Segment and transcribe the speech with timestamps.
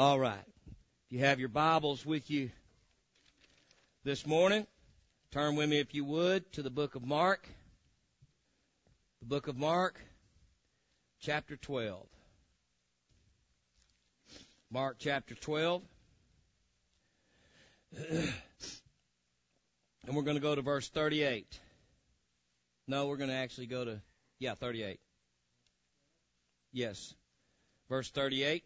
[0.00, 0.40] All right.
[0.66, 2.48] If you have your Bibles with you
[4.02, 4.66] this morning,
[5.30, 7.46] turn with me, if you would, to the book of Mark.
[9.20, 10.00] The book of Mark,
[11.20, 12.06] chapter 12.
[14.70, 15.82] Mark chapter 12.
[18.08, 18.32] and
[20.14, 21.60] we're going to go to verse 38.
[22.88, 24.00] No, we're going to actually go to,
[24.38, 24.98] yeah, 38.
[26.72, 27.12] Yes.
[27.90, 28.64] Verse 38.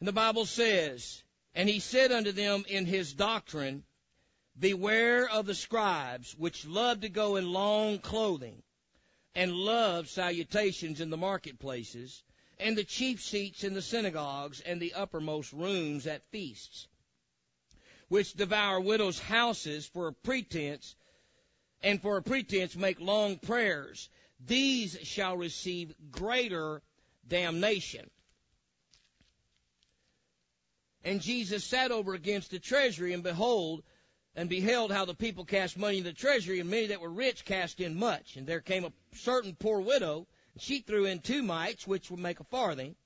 [0.00, 1.22] And the Bible says,
[1.54, 3.84] And he said unto them in his doctrine,
[4.58, 8.62] Beware of the scribes, which love to go in long clothing,
[9.34, 12.22] and love salutations in the marketplaces,
[12.58, 16.88] and the chief seats in the synagogues, and the uppermost rooms at feasts,
[18.08, 20.94] which devour widows' houses for a pretense,
[21.82, 24.08] and for a pretense make long prayers.
[24.40, 26.82] These shall receive greater
[27.26, 28.10] damnation.
[31.06, 33.84] And Jesus sat over against the treasury, and behold,
[34.34, 37.44] and beheld how the people cast money in the treasury, and many that were rich
[37.44, 38.36] cast in much.
[38.36, 42.18] And there came a certain poor widow, and she threw in two mites, which would
[42.18, 42.96] make a farthing.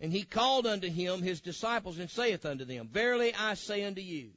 [0.00, 4.00] And he called unto him his disciples, and saith unto them, Verily I say unto
[4.00, 4.30] you,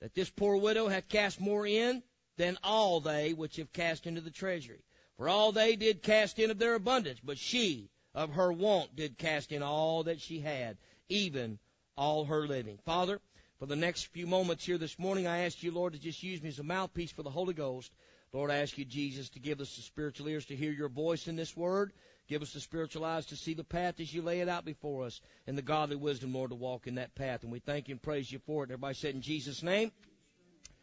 [0.00, 2.02] that this poor widow hath cast more in
[2.38, 4.82] than all they which have cast into the treasury.
[5.16, 9.16] For all they did cast in of their abundance, but she of her want did
[9.16, 10.76] cast in all that she had,
[11.08, 11.60] even
[11.96, 12.78] all her living.
[12.84, 13.20] Father,
[13.58, 16.42] for the next few moments here this morning, I ask you, Lord, to just use
[16.42, 17.92] me as a mouthpiece for the Holy Ghost.
[18.32, 21.28] Lord, I ask you, Jesus, to give us the spiritual ears to hear your voice
[21.28, 21.92] in this word.
[22.28, 25.04] Give us the spiritual eyes to see the path as you lay it out before
[25.04, 27.42] us, and the godly wisdom, Lord, to walk in that path.
[27.42, 28.70] And we thank you and praise you for it.
[28.70, 29.92] Everybody said in Jesus' name,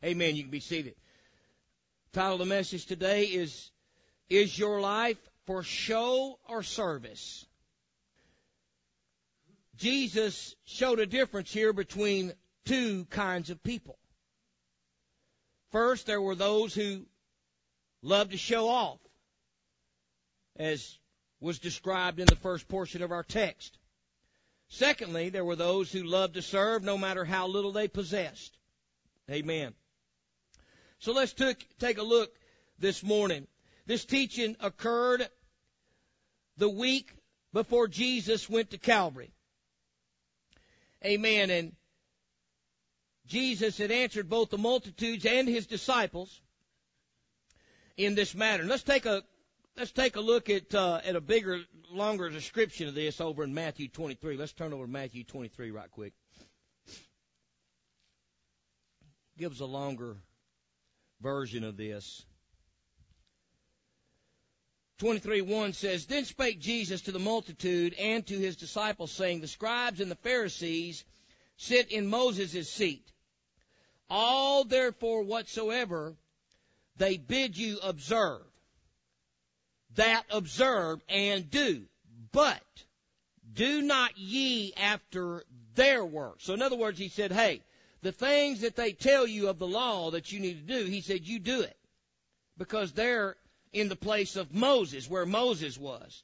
[0.04, 0.36] Amen.
[0.36, 0.96] You can be seated.
[2.14, 3.72] Title of the message today is
[4.30, 7.46] Is Your Life for Show or Service?
[9.80, 12.34] Jesus showed a difference here between
[12.66, 13.98] two kinds of people.
[15.72, 17.06] First, there were those who
[18.02, 19.00] loved to show off,
[20.58, 21.00] as
[21.40, 23.78] was described in the first portion of our text.
[24.68, 28.58] Secondly, there were those who loved to serve no matter how little they possessed.
[29.32, 29.74] Amen.
[31.00, 32.32] So let's take a look
[32.80, 33.48] this morning.
[33.86, 35.28] This teaching occurred
[36.58, 37.14] the week
[37.54, 39.32] before Jesus went to Calvary.
[41.06, 41.50] Amen.
[41.50, 41.76] And
[43.26, 46.42] Jesus had answered both the multitudes and his disciples
[47.96, 48.64] in this matter.
[48.64, 49.24] Let's take a
[49.78, 51.62] let's take a look at uh, at a bigger,
[51.92, 54.38] longer description of this over in Matthew 23.
[54.38, 56.14] Let's turn over to Matthew 23 right quick.
[59.38, 60.18] Gives a longer
[61.22, 62.26] version of this.
[65.00, 69.48] 23 1 says, Then spake Jesus to the multitude and to his disciples, saying, The
[69.48, 71.06] scribes and the Pharisees
[71.56, 73.12] sit in Moses' seat.
[74.10, 76.16] All therefore whatsoever
[76.98, 78.42] they bid you observe,
[79.96, 81.86] that observe and do.
[82.34, 82.62] But
[83.54, 85.44] do not ye after
[85.76, 86.38] their work.
[86.40, 87.62] So in other words, he said, hey,
[88.02, 91.02] the things that they tell you of the law that you need to do, he
[91.02, 91.78] said, you do it.
[92.58, 93.38] Because they're
[93.72, 96.24] in the place of Moses, where Moses was.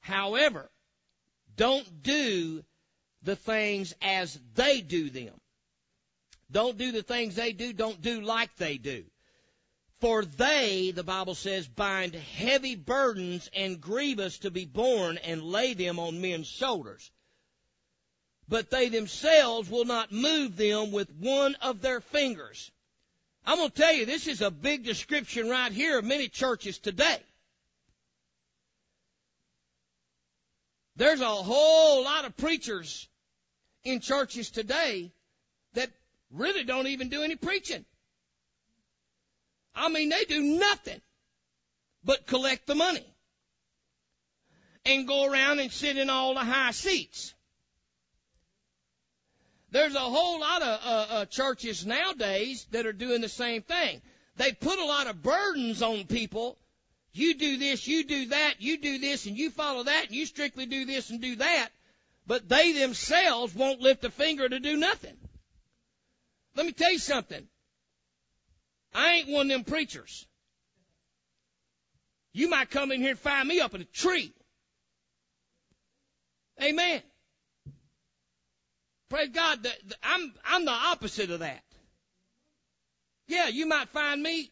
[0.00, 0.70] However,
[1.56, 2.64] don't do
[3.22, 5.34] the things as they do them.
[6.50, 7.72] Don't do the things they do.
[7.72, 9.04] Don't do like they do.
[10.00, 15.74] For they, the Bible says, bind heavy burdens and grievous to be borne and lay
[15.74, 17.10] them on men's shoulders.
[18.48, 22.72] But they themselves will not move them with one of their fingers.
[23.44, 26.78] I'm going to tell you, this is a big description right here of many churches
[26.78, 27.18] today.
[30.96, 33.08] There's a whole lot of preachers
[33.82, 35.10] in churches today
[35.74, 35.90] that
[36.30, 37.84] really don't even do any preaching.
[39.74, 41.00] I mean, they do nothing
[42.04, 43.06] but collect the money
[44.84, 47.34] and go around and sit in all the high seats.
[49.72, 54.02] There's a whole lot of uh, uh, churches nowadays that are doing the same thing.
[54.36, 56.58] They put a lot of burdens on people.
[57.14, 60.26] You do this, you do that, you do this, and you follow that, and you
[60.26, 61.70] strictly do this and do that.
[62.26, 65.16] But they themselves won't lift a finger to do nothing.
[66.54, 67.48] Let me tell you something.
[68.94, 70.26] I ain't one of them preachers.
[72.34, 74.34] You might come in here and find me up in a tree.
[76.62, 77.02] Amen.
[79.12, 79.68] Praise God.
[80.02, 81.62] I'm, I'm the opposite of that.
[83.28, 84.50] Yeah, you might find me,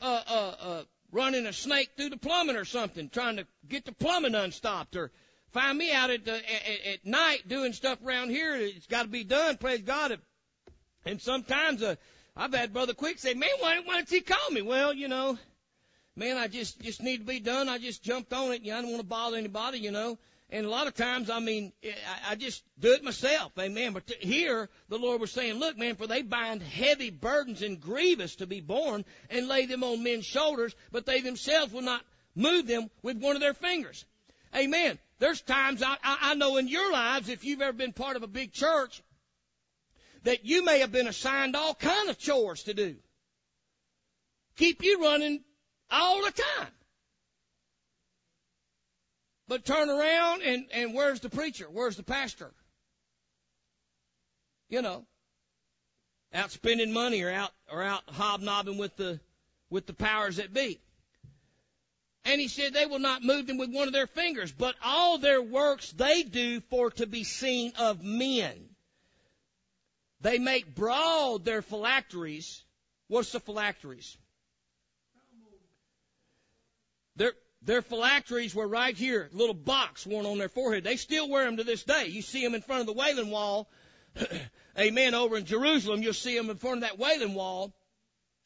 [0.00, 0.82] uh, uh, uh,
[1.12, 5.10] running a snake through the plumbing or something, trying to get the plumbing unstopped or
[5.52, 8.56] find me out at, the, at, at night doing stuff around here.
[8.56, 9.58] It's got to be done.
[9.58, 10.18] Praise God.
[11.04, 11.96] And sometimes uh,
[12.34, 15.38] I've had Brother Quick say, "Man, why, why didn't he call me?" Well, you know,
[16.16, 17.68] man, I just just need to be done.
[17.68, 18.62] I just jumped on it.
[18.62, 19.80] You know, I don't want to bother anybody.
[19.80, 20.18] You know.
[20.50, 21.92] And a lot of times, I mean, eh,
[22.26, 23.52] I, I just do it myself.
[23.58, 23.92] Amen.
[23.92, 28.36] But here, the Lord was saying, look, man, for they bind heavy burdens and grievous
[28.36, 32.02] to be borne and lay them on men's shoulders, but they themselves will not
[32.34, 34.06] move them with one of their fingers.
[34.56, 34.98] Amen.
[35.18, 38.22] There's times I, I, I know in your lives, if you've ever been part of
[38.22, 39.02] a big church,
[40.22, 42.96] that you may have been assigned all kind of chores to do.
[44.56, 45.44] Keep you running
[45.90, 46.68] all the time.
[49.48, 51.66] But turn around and, and where's the preacher?
[51.70, 52.52] Where's the pastor?
[54.68, 55.06] You know,
[56.34, 59.18] out spending money or out or out hobnobbing with the
[59.70, 60.78] with the powers that be.
[62.24, 65.16] And he said they will not move them with one of their fingers, but all
[65.16, 68.68] their works they do for to be seen of men.
[70.20, 72.62] They make broad their phylacteries.
[73.06, 74.18] What's the phylacteries?
[77.16, 77.32] Their,
[77.62, 80.84] their phylacteries were right here, little box worn on their forehead.
[80.84, 82.06] They still wear them to this day.
[82.06, 83.68] You see them in front of the Wailing Wall.
[84.78, 85.14] Amen.
[85.14, 87.72] Over in Jerusalem, you'll see them in front of that Wailing Wall.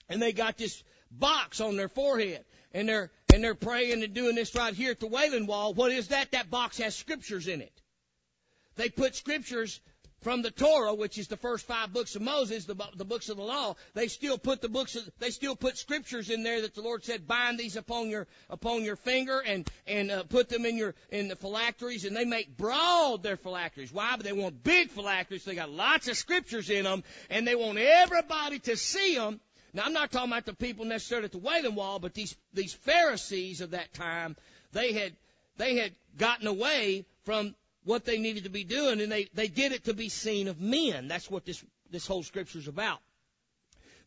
[0.08, 2.44] And they got this box on their forehead.
[2.72, 5.74] And they're, and they're praying and doing this right here at the Wailing Wall.
[5.74, 6.30] What is that?
[6.30, 7.72] That box has scriptures in it.
[8.76, 9.80] They put scriptures
[10.22, 13.36] from the Torah, which is the first five books of Moses, the, the books of
[13.36, 16.74] the law, they still put the books, of, they still put scriptures in there that
[16.74, 20.64] the Lord said, bind these upon your upon your finger and and uh, put them
[20.64, 23.92] in your in the phylacteries, and they make broad their phylacteries.
[23.92, 24.14] Why?
[24.16, 25.44] But they want big phylacteries.
[25.44, 29.40] they got lots of scriptures in them, and they want everybody to see them.
[29.74, 32.74] Now, I'm not talking about the people necessarily at the Wailing Wall, but these these
[32.74, 34.36] Pharisees of that time,
[34.72, 35.14] they had
[35.56, 37.54] they had gotten away from
[37.84, 40.60] what they needed to be doing, and they, they did it to be seen of
[40.60, 41.08] men.
[41.08, 43.00] That's what this, this whole scripture is about.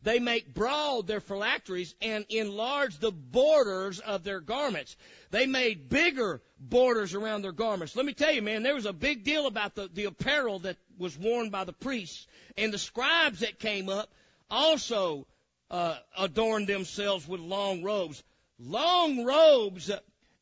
[0.02, 4.96] They make broad their phylacteries and enlarge the borders of their garments.
[5.30, 7.96] They made bigger borders around their garments.
[7.96, 10.76] Let me tell you, man, there was a big deal about the, the apparel that
[10.96, 12.26] was worn by the priests.
[12.56, 14.12] And the scribes that came up
[14.48, 15.26] also
[15.70, 18.22] uh, adorned themselves with long robes.
[18.58, 19.90] Long robes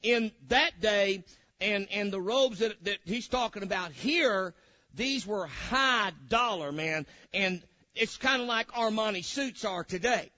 [0.02, 1.24] in that day
[1.60, 4.54] and and the robes that that he's talking about here,
[4.92, 7.62] these were high dollar, man, and
[7.94, 10.30] it's kind of like Armani suits are today.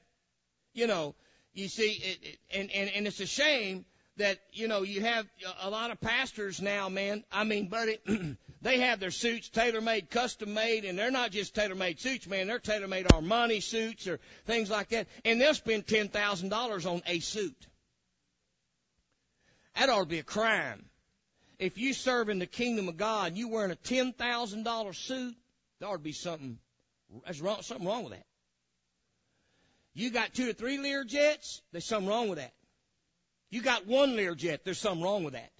[0.72, 1.14] You know,
[1.52, 3.86] you see, it, it, and and and it's a shame
[4.16, 5.26] that you know you have
[5.60, 7.24] a lot of pastors now, man.
[7.32, 7.98] I mean, buddy,
[8.62, 12.26] they have their suits tailor made, custom made, and they're not just tailor made suits,
[12.26, 12.46] man.
[12.46, 16.84] They're tailor made Armani suits or things like that, and they'll spend ten thousand dollars
[16.84, 17.66] on a suit.
[19.74, 20.90] That ought to be a crime
[21.58, 24.92] if you serve in the kingdom of God and you wearing a ten thousand dollar
[24.92, 25.34] suit,
[25.78, 26.58] there ought to be something
[27.24, 28.26] there's wrong something wrong with that.
[29.94, 32.52] You got two or three Learjets, there's something wrong with that.
[33.50, 35.50] You got one Learjet, there's something wrong with that.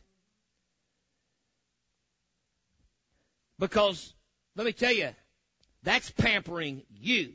[3.58, 4.12] Because
[4.54, 5.10] let me tell you,
[5.82, 7.32] that's pampering you.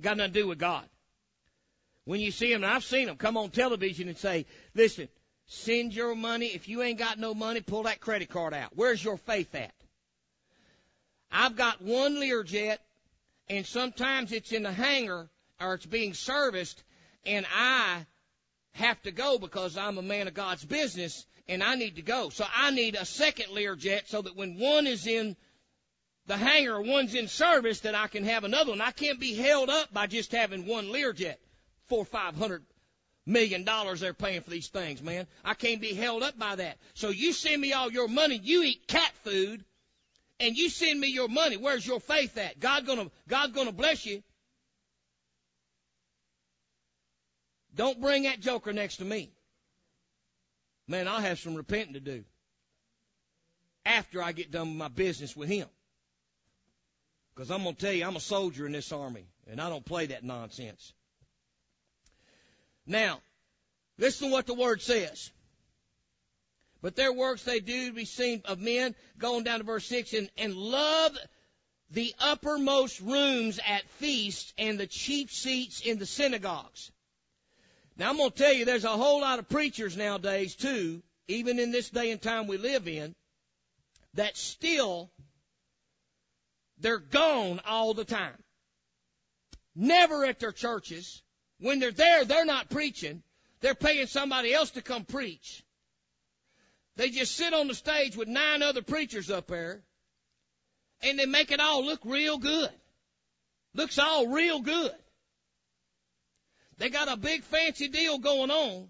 [0.00, 0.84] Got nothing to do with God.
[2.04, 5.08] When you see them, and I've seen them come on television and say, listen,
[5.48, 6.46] Send your money.
[6.46, 8.70] If you ain't got no money, pull that credit card out.
[8.74, 9.72] Where's your faith at?
[11.32, 12.78] I've got one Learjet,
[13.48, 15.28] and sometimes it's in the hangar
[15.60, 16.82] or it's being serviced,
[17.26, 18.06] and I
[18.72, 22.28] have to go because I'm a man of God's business and I need to go.
[22.28, 25.34] So I need a second Learjet so that when one is in
[26.26, 28.82] the hangar one's in service that I can have another one.
[28.82, 31.36] I can't be held up by just having one Learjet,
[31.86, 32.62] four, five hundred
[33.28, 35.26] million dollars they're paying for these things, man.
[35.44, 36.78] I can't be held up by that.
[36.94, 39.64] So you send me all your money, you eat cat food,
[40.40, 41.56] and you send me your money.
[41.56, 42.58] Where's your faith at?
[42.58, 44.22] God gonna God's gonna bless you.
[47.74, 49.30] Don't bring that joker next to me.
[50.88, 52.24] Man, I'll have some repenting to do.
[53.84, 55.68] After I get done with my business with him.
[57.34, 59.84] Because I'm going to tell you, I'm a soldier in this army, and I don't
[59.84, 60.92] play that nonsense.
[62.88, 63.20] Now,
[63.98, 65.30] listen to what the word says.
[66.80, 70.30] But their works they do be seen of men, going down to verse 6, and,
[70.38, 71.16] and love
[71.90, 76.90] the uppermost rooms at feasts and the chief seats in the synagogues.
[77.96, 81.58] Now I'm going to tell you, there's a whole lot of preachers nowadays too, even
[81.58, 83.14] in this day and time we live in,
[84.14, 85.10] that still,
[86.78, 88.42] they're gone all the time.
[89.74, 91.22] Never at their churches.
[91.60, 93.22] When they're there, they're not preaching.
[93.60, 95.64] They're paying somebody else to come preach.
[96.96, 99.82] They just sit on the stage with nine other preachers up there,
[101.02, 102.70] and they make it all look real good.
[103.74, 104.92] Looks all real good.
[106.78, 108.88] They got a big fancy deal going on,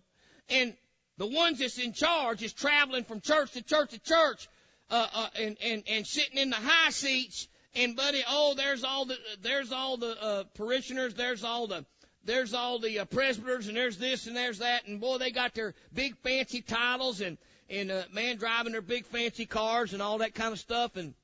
[0.48, 0.74] and
[1.16, 4.48] the ones that's in charge is traveling from church to church to church,
[4.90, 7.48] uh, uh, and and and sitting in the high seats.
[7.74, 11.84] And buddy, oh, there's all the there's all the uh, parishioners, there's all the
[12.28, 15.54] there's all the uh, presbyters, and there's this and there's that, and boy, they got
[15.54, 17.38] their big fancy titles, and
[17.70, 21.14] and uh, man driving their big fancy cars and all that kind of stuff, and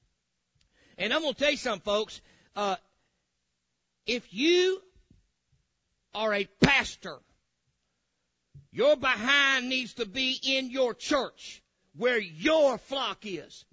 [0.96, 2.22] and I'm gonna tell you something, folks.
[2.56, 2.76] Uh,
[4.06, 4.80] if you
[6.14, 7.18] are a pastor,
[8.72, 11.62] your behind needs to be in your church
[11.96, 13.66] where your flock is.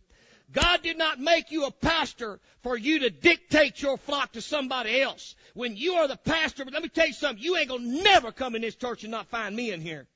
[0.52, 5.02] God did not make you a pastor for you to dictate your flock to somebody
[5.02, 5.36] else.
[5.53, 8.31] When you are the pastor, but let me tell you something, you ain't gonna never
[8.31, 10.08] come in this church and not find me in here.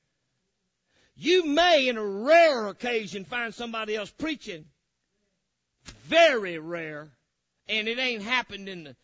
[1.16, 4.66] You may, in a rare occasion, find somebody else preaching.
[6.04, 7.10] Very rare.
[7.68, 8.96] And it ain't happened in the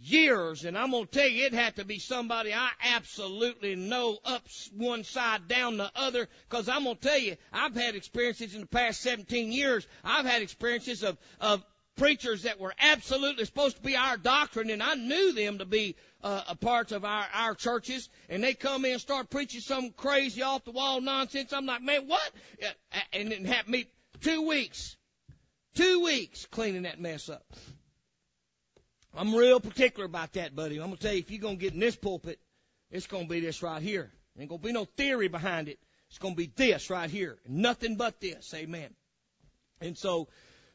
[0.00, 4.18] years, and I'm going to tell you, it had to be somebody I absolutely know
[4.24, 4.42] up
[4.74, 8.62] one side, down the other, because I'm going to tell you, I've had experiences in
[8.62, 9.86] the past 17 years.
[10.04, 11.64] I've had experiences of, of
[12.00, 15.96] preachers that were absolutely supposed to be our doctrine, and I knew them to be
[16.22, 19.90] uh, a part of our, our churches, and they come in and start preaching some
[19.90, 21.52] crazy off the wall nonsense.
[21.52, 22.32] I'm like, man, what?
[23.12, 23.86] And it happened me
[24.22, 24.96] two weeks,
[25.74, 27.44] two weeks cleaning that mess up.
[29.14, 30.76] I'm real particular about that, buddy.
[30.76, 32.40] I'm gonna tell you, if you're gonna get in this pulpit,
[32.90, 34.10] it's gonna be this right here.
[34.38, 35.78] Ain't gonna be no theory behind it.
[36.08, 38.54] It's gonna be this right here, nothing but this.
[38.54, 38.88] Amen.
[39.82, 40.28] And so,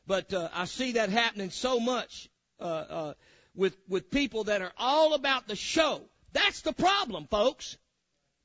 [0.07, 3.13] but uh, I see that happening so much uh, uh,
[3.55, 6.01] with with people that are all about the show.
[6.33, 7.77] That's the problem, folks.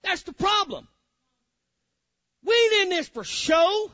[0.02, 0.88] That's the problem.
[2.42, 3.90] We ain't in this for show.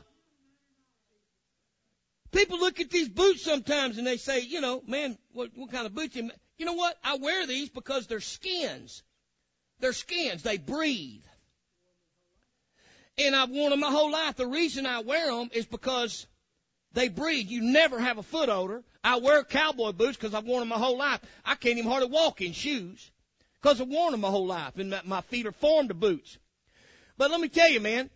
[2.31, 5.85] People look at these boots sometimes and they say, you know, man, what, what kind
[5.85, 6.15] of boots?
[6.15, 6.97] You, you know what?
[7.03, 9.03] I wear these because they're skins.
[9.79, 10.43] They're skins.
[10.43, 11.23] They breathe.
[13.17, 14.35] And I've worn them my whole life.
[14.35, 16.27] The reason I wear them is because
[16.93, 17.47] they breathe.
[17.47, 18.83] You never have a foot odor.
[19.03, 21.21] I wear cowboy boots because I've worn them my whole life.
[21.45, 23.11] I can't even hardly walk in shoes
[23.61, 26.37] because I've worn them my whole life, and my feet are formed to boots.
[27.17, 28.09] But let me tell you, man,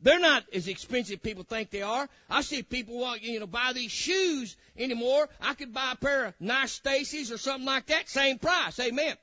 [0.00, 2.08] they're not as expensive people think they are.
[2.30, 5.28] I see people walk, you know, buy these shoes anymore.
[5.40, 8.78] I could buy a pair of nice Stacy's or something like that, same price.
[8.78, 9.16] Amen.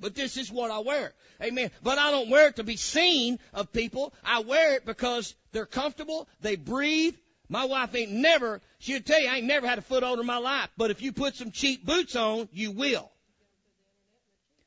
[0.00, 1.12] But this is what I wear.
[1.42, 1.70] Amen.
[1.82, 4.14] But I don't wear it to be seen of people.
[4.24, 7.16] I wear it because they're comfortable, they breathe.
[7.48, 10.26] My wife ain't never, she'll tell you, I ain't never had a foot older in
[10.26, 10.68] my life.
[10.76, 13.10] But if you put some cheap boots on, you will.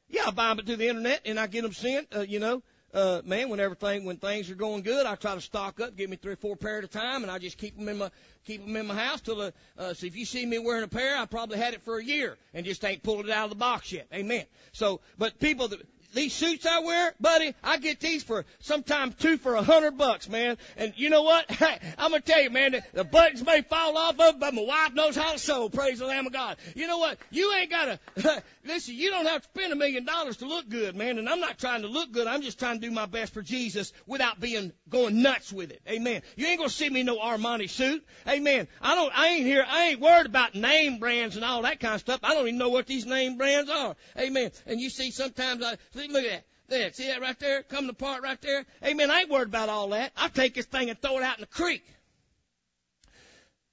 [0.10, 2.64] Yeah, I buy them through the internet and I get them sent, uh, you know
[2.94, 6.10] uh, man, when everything, when things are going good, I try to stock up, give
[6.10, 8.12] me three or four pair at a time, and I just keep them in my,
[8.46, 10.88] keep them in my house till the, uh, so if you see me wearing a
[10.88, 13.50] pair, I probably had it for a year and just ain't pulled it out of
[13.52, 14.08] the box yet.
[14.14, 14.46] Amen.
[14.74, 15.82] So, but people that,
[16.14, 20.28] these suits I wear, buddy, I get these for sometimes two for a hundred bucks,
[20.30, 20.58] man.
[20.78, 21.46] And you know what?
[21.98, 24.94] I'm gonna tell you, man, the, the buttons may fall off of, but my wife
[24.94, 25.70] knows how to sew.
[25.70, 26.58] Praise the Lamb of God.
[26.76, 27.18] You know what?
[27.30, 28.00] You ain't gotta
[28.66, 28.96] listen.
[28.96, 31.18] You don't have to spend a million dollars to look good, man.
[31.18, 32.28] And I'm not trying to look good.
[32.28, 35.82] I'm just trying to do my best for Jesus without being going nuts with it.
[35.88, 36.22] Amen.
[36.36, 38.06] You ain't gonna see me in no Armani suit.
[38.28, 38.68] Amen.
[38.82, 39.18] I don't.
[39.18, 39.66] I ain't here.
[39.68, 42.20] I ain't worried about name brands and all that kind of stuff.
[42.24, 43.96] I don't even know what these name brands are.
[44.18, 44.52] Amen.
[44.66, 46.46] And you see, sometimes I look at that.
[46.68, 47.64] There, see that right there?
[47.64, 48.66] Coming apart right there?
[48.86, 49.12] Amen.
[49.12, 50.14] I ain't worried about all that.
[50.16, 51.84] I take this thing and throw it out in the creek.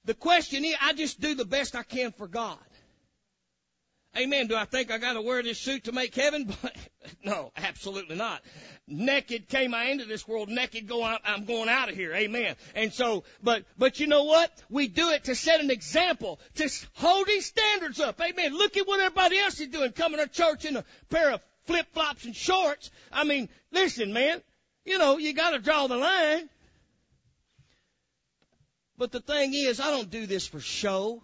[0.03, 2.57] The question is, I just do the best I can for God.
[4.17, 4.47] Amen.
[4.47, 6.51] Do I think I got to wear this suit to make heaven?
[7.23, 8.41] no, absolutely not.
[8.87, 10.49] Naked came I into this world.
[10.49, 12.13] Naked go I'm going out of here.
[12.13, 12.55] Amen.
[12.73, 14.51] And so, but but you know what?
[14.69, 18.19] We do it to set an example, to hold these standards up.
[18.19, 18.57] Amen.
[18.57, 21.85] Look at what everybody else is doing, coming to church in a pair of flip
[21.93, 22.89] flops and shorts.
[23.11, 24.41] I mean, listen, man,
[24.85, 26.49] you know, you got to draw the line.
[28.97, 31.21] But the thing is, I don't do this for show.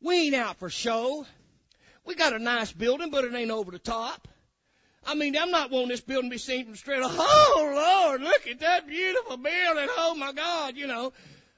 [0.00, 1.26] We ain't out for show.
[2.04, 4.28] We got a nice building, but it ain't over the top.
[5.04, 7.02] I mean, I'm not wanting this building to be seen from straight.
[7.04, 9.88] Oh Lord, look at that beautiful building.
[9.96, 11.12] Oh my God, you know.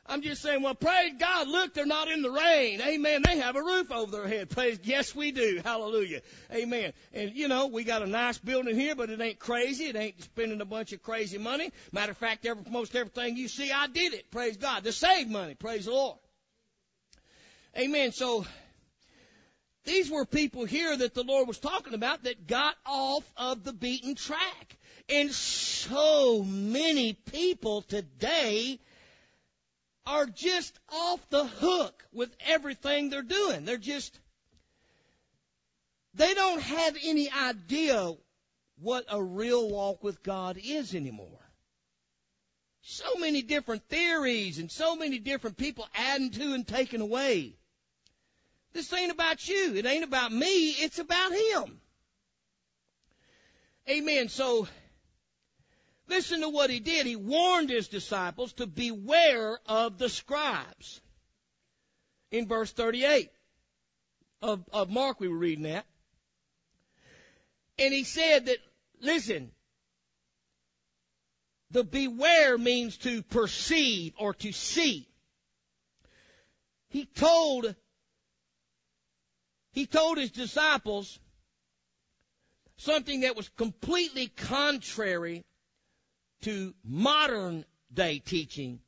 [0.07, 1.49] I'm just saying, well, praise God.
[1.49, 2.81] Look, they're not in the rain.
[2.83, 3.23] Amen.
[3.23, 4.51] They have a roof over their head.
[4.51, 4.79] Praise.
[4.83, 5.63] Yes, we do.
[5.65, 6.21] Hallelujah.
[6.53, 6.93] Amen.
[7.15, 9.85] And you know, we got a nice building here, but it ain't crazy.
[9.85, 11.73] It ain't spending a bunch of crazy money.
[11.91, 14.31] Matter of fact, every, most everything you see, I did it.
[14.31, 14.85] Praise God.
[14.85, 15.55] To save money.
[15.55, 16.19] Praise the Lord.
[17.79, 18.13] Amen.
[18.13, 18.45] So,
[19.85, 23.73] these were people here that the Lord was talking about that got off of the
[23.73, 24.79] beaten track.
[25.09, 28.81] And so many people today
[30.07, 33.65] are just off the hook with everything they're doing.
[33.65, 34.19] They're just,
[36.15, 38.13] they don't have any idea
[38.81, 41.29] what a real walk with God is anymore.
[42.81, 47.57] So many different theories and so many different people adding to and taking away.
[48.75, 49.77] This ain't about you.
[49.77, 50.71] It ain't about me.
[50.71, 51.81] It's about Him.
[53.89, 54.29] Amen.
[54.29, 54.67] So,
[56.09, 57.07] listen to what He did.
[57.07, 61.01] He warned His disciples to beware of the scribes.
[62.33, 63.31] In verse 38
[64.43, 65.87] of, of Mark, we were reading that.
[67.79, 68.59] And He said that,
[69.01, 69.53] listen,
[71.71, 75.07] the beware means to perceive or to see.
[76.89, 77.75] He told
[79.75, 81.19] he told his disciples
[82.77, 85.45] something that was completely contrary
[86.43, 88.79] to modern day teaching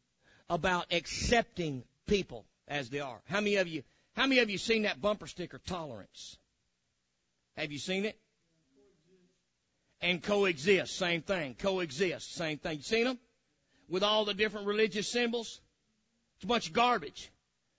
[0.48, 3.20] about accepting people as they are.
[3.28, 3.82] How many of you
[4.14, 6.38] how many of you seen that bumper sticker tolerance?
[7.56, 8.18] Have you seen it?
[10.00, 11.54] And coexist, same thing.
[11.54, 12.78] Coexist, same thing.
[12.78, 13.18] You seen them?
[13.88, 15.60] With all the different religious symbols?
[16.36, 17.30] It's a bunch of garbage.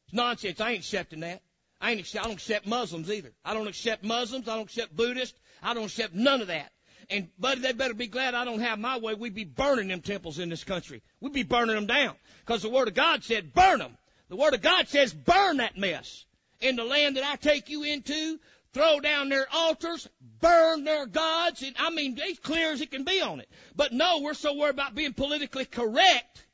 [0.06, 0.60] It's nonsense.
[0.60, 1.42] I ain't accepting that.
[1.80, 3.32] I ain't I don't accept Muslims either.
[3.46, 4.48] I don't accept Muslims.
[4.48, 5.38] I don't accept Buddhists.
[5.62, 6.72] I don't accept none of that.
[7.10, 9.14] And buddy, they better be glad I don't have my way.
[9.14, 11.02] We'd be burning them temples in this country.
[11.22, 12.16] We'd be burning them down
[12.46, 13.98] because the Word of God said burn them.
[14.30, 16.26] The Word of God says burn that mess.
[16.60, 18.40] In the land that I take you into,
[18.74, 23.04] throw down their altars, burn their gods, and I mean, as clear as it can
[23.04, 23.50] be on it.
[23.76, 26.46] But no, we're so worried about being politically correct.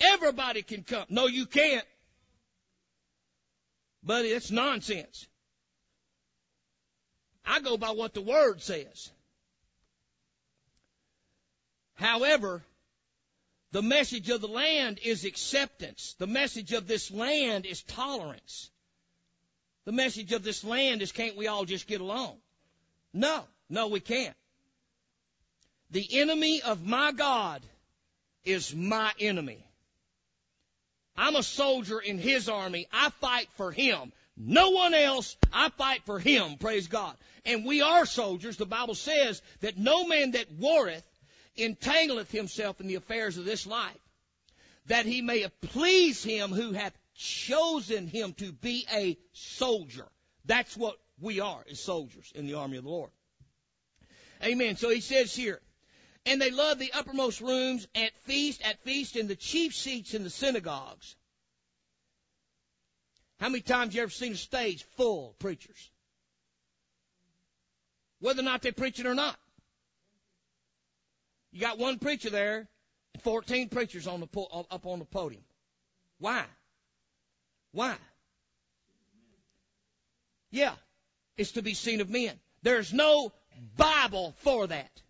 [0.00, 1.06] Everybody can come.
[1.08, 1.84] No, you can't.
[4.06, 5.26] Buddy, that's nonsense.
[7.44, 9.10] I go by what the Word says.
[11.94, 12.62] However,
[13.72, 16.14] the message of the land is acceptance.
[16.18, 18.70] The message of this land is tolerance.
[19.86, 22.36] The message of this land is can't we all just get along?
[23.12, 24.36] No, no, we can't.
[25.90, 27.62] The enemy of my God
[28.44, 29.65] is my enemy.
[31.16, 32.86] I'm a soldier in his army.
[32.92, 34.12] I fight for him.
[34.36, 35.36] No one else.
[35.52, 36.56] I fight for him.
[36.58, 37.16] Praise God.
[37.44, 38.56] And we are soldiers.
[38.56, 41.06] The Bible says that no man that warreth
[41.56, 43.96] entangleth himself in the affairs of this life,
[44.86, 50.06] that he may please him who hath chosen him to be a soldier.
[50.44, 53.10] That's what we are as soldiers in the army of the Lord.
[54.44, 54.76] Amen.
[54.76, 55.60] So he says here,
[56.26, 60.24] and they love the uppermost rooms at feast, at feast, and the chief seats in
[60.24, 61.14] the synagogues.
[63.38, 65.90] How many times you ever seen a stage full of preachers?
[68.18, 69.36] Whether or not they're preaching or not.
[71.52, 72.68] You got one preacher there,
[73.14, 75.44] and 14 preachers on the up on the podium.
[76.18, 76.44] Why?
[77.72, 77.94] Why?
[80.50, 80.74] Yeah,
[81.36, 82.34] it's to be seen of men.
[82.62, 83.32] There's no
[83.76, 85.02] Bible for that.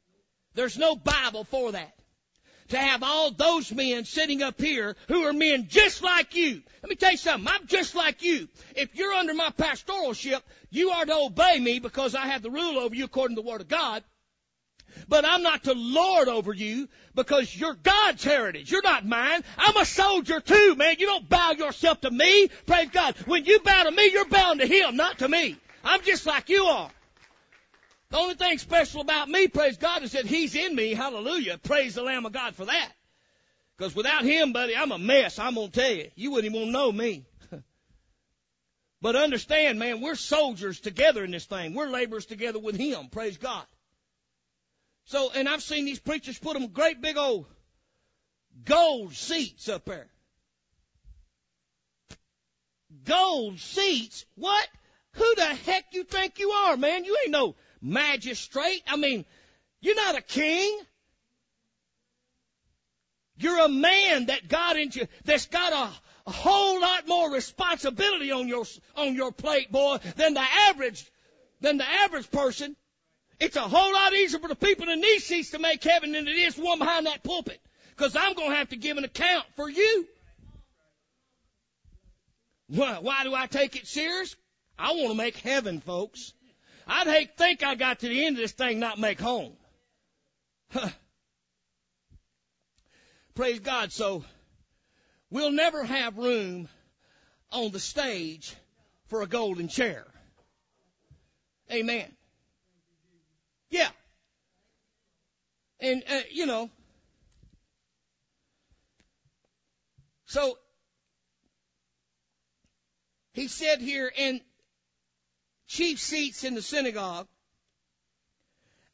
[0.57, 1.93] There's no Bible for that.
[2.71, 6.63] To have all those men sitting up here who are men just like you.
[6.83, 7.47] Let me tell you something.
[7.47, 8.49] I'm just like you.
[8.75, 10.41] If you're under my pastoralship,
[10.71, 13.49] you are to obey me because I have the rule over you according to the
[13.49, 14.03] Word of God.
[15.09, 18.73] But I'm not to lord over you because you're God's heritage.
[18.73, 19.45] You're not mine.
[19.59, 20.97] I'm a soldier too, man.
[20.99, 22.49] You don't bow yourself to me.
[22.67, 23.15] Praise God.
[23.27, 25.57] When you bow to me, you're bound to Him, not to me.
[25.85, 26.91] I'm just like you are.
[28.11, 30.95] The only thing special about me, praise God, is that He's in me.
[30.95, 31.59] Hallelujah.
[31.59, 32.93] Praise the Lamb of God for that.
[33.77, 35.39] Because without Him, buddy, I'm a mess.
[35.39, 36.11] I'm going to tell you.
[36.15, 37.27] You wouldn't even know me.
[39.01, 41.75] but understand, man, we're soldiers together in this thing.
[41.75, 43.09] We're laborers together with Him.
[43.11, 43.67] Praise God.
[45.07, 47.47] So, and I've seen these preachers put them great big old
[48.65, 50.09] gold seats up there.
[53.05, 54.25] Gold seats?
[54.37, 54.69] What?
[55.13, 57.05] Who the heck you think you are, man?
[57.05, 58.83] You ain't no magistrate.
[58.87, 59.25] I mean,
[59.81, 60.81] you're not a king.
[63.39, 65.91] You're a man that got into, that's got a,
[66.27, 68.65] a whole lot more responsibility on your,
[68.97, 71.11] on your plate, boy, than the average,
[71.61, 72.77] than the average person.
[73.39, 76.27] It's a whole lot easier for the people in these seats to make heaven than
[76.27, 77.61] it is one behind that pulpit.
[77.97, 80.07] Cause I'm gonna have to give an account for you.
[82.69, 84.35] Why, why do I take it serious?
[84.79, 86.33] I want to make heaven, folks.
[86.87, 89.55] I'd hate think I got to the end of this thing not make home.
[93.35, 93.93] Praise God.
[93.93, 94.25] So
[95.31, 96.69] we'll never have room
[97.51, 98.55] on the stage
[99.09, 100.07] for a golden chair.
[101.71, 102.11] Amen.
[103.71, 103.89] Yeah.
[105.81, 106.71] And, uh, you know,
[110.27, 110.57] so
[113.35, 114.41] he said here, and
[115.67, 117.29] chief seats in the synagogue,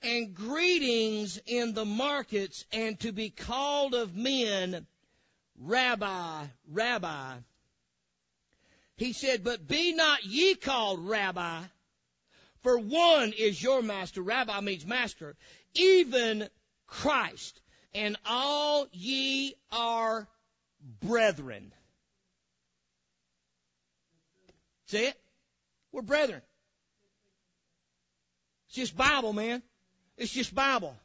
[0.03, 4.87] and greetings in the markets, and to be called of men,
[5.61, 7.35] Rabbi, Rabbi.
[8.97, 11.63] He said, But be not ye called Rabbi,
[12.63, 14.23] for one is your master.
[14.23, 15.37] Rabbi means master,
[15.75, 16.49] even
[16.87, 17.61] Christ,
[17.95, 20.29] and all ye are
[21.01, 21.73] brethren.
[24.87, 25.21] See it?
[25.93, 26.43] We're brethren.
[28.73, 29.63] It's just Bible, man.
[30.17, 30.97] It's just Bible.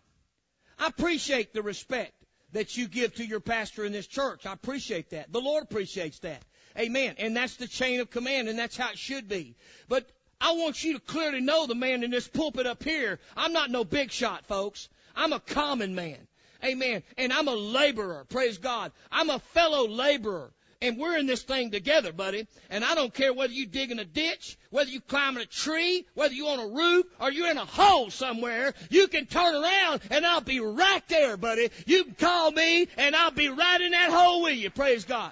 [0.79, 2.13] I appreciate the respect
[2.53, 4.45] that you give to your pastor in this church.
[4.45, 5.33] I appreciate that.
[5.33, 6.41] The Lord appreciates that.
[6.79, 7.15] Amen.
[7.17, 9.57] And that's the chain of command, and that's how it should be.
[9.89, 13.19] But I want you to clearly know the man in this pulpit up here.
[13.35, 14.87] I'm not no big shot, folks.
[15.13, 16.25] I'm a common man.
[16.63, 17.03] Amen.
[17.17, 18.23] And I'm a laborer.
[18.29, 18.93] Praise God.
[19.11, 20.53] I'm a fellow laborer.
[20.79, 22.47] And we're in this thing together, buddy.
[22.69, 26.33] And I don't care whether you digging a ditch, whether you climbing a tree, whether
[26.33, 28.73] you're on a roof, or you're in a hole somewhere.
[28.91, 31.71] You can turn around and I'll be right there, buddy.
[31.87, 34.69] You can call me and I'll be right in that hole with you.
[34.69, 35.31] Praise God.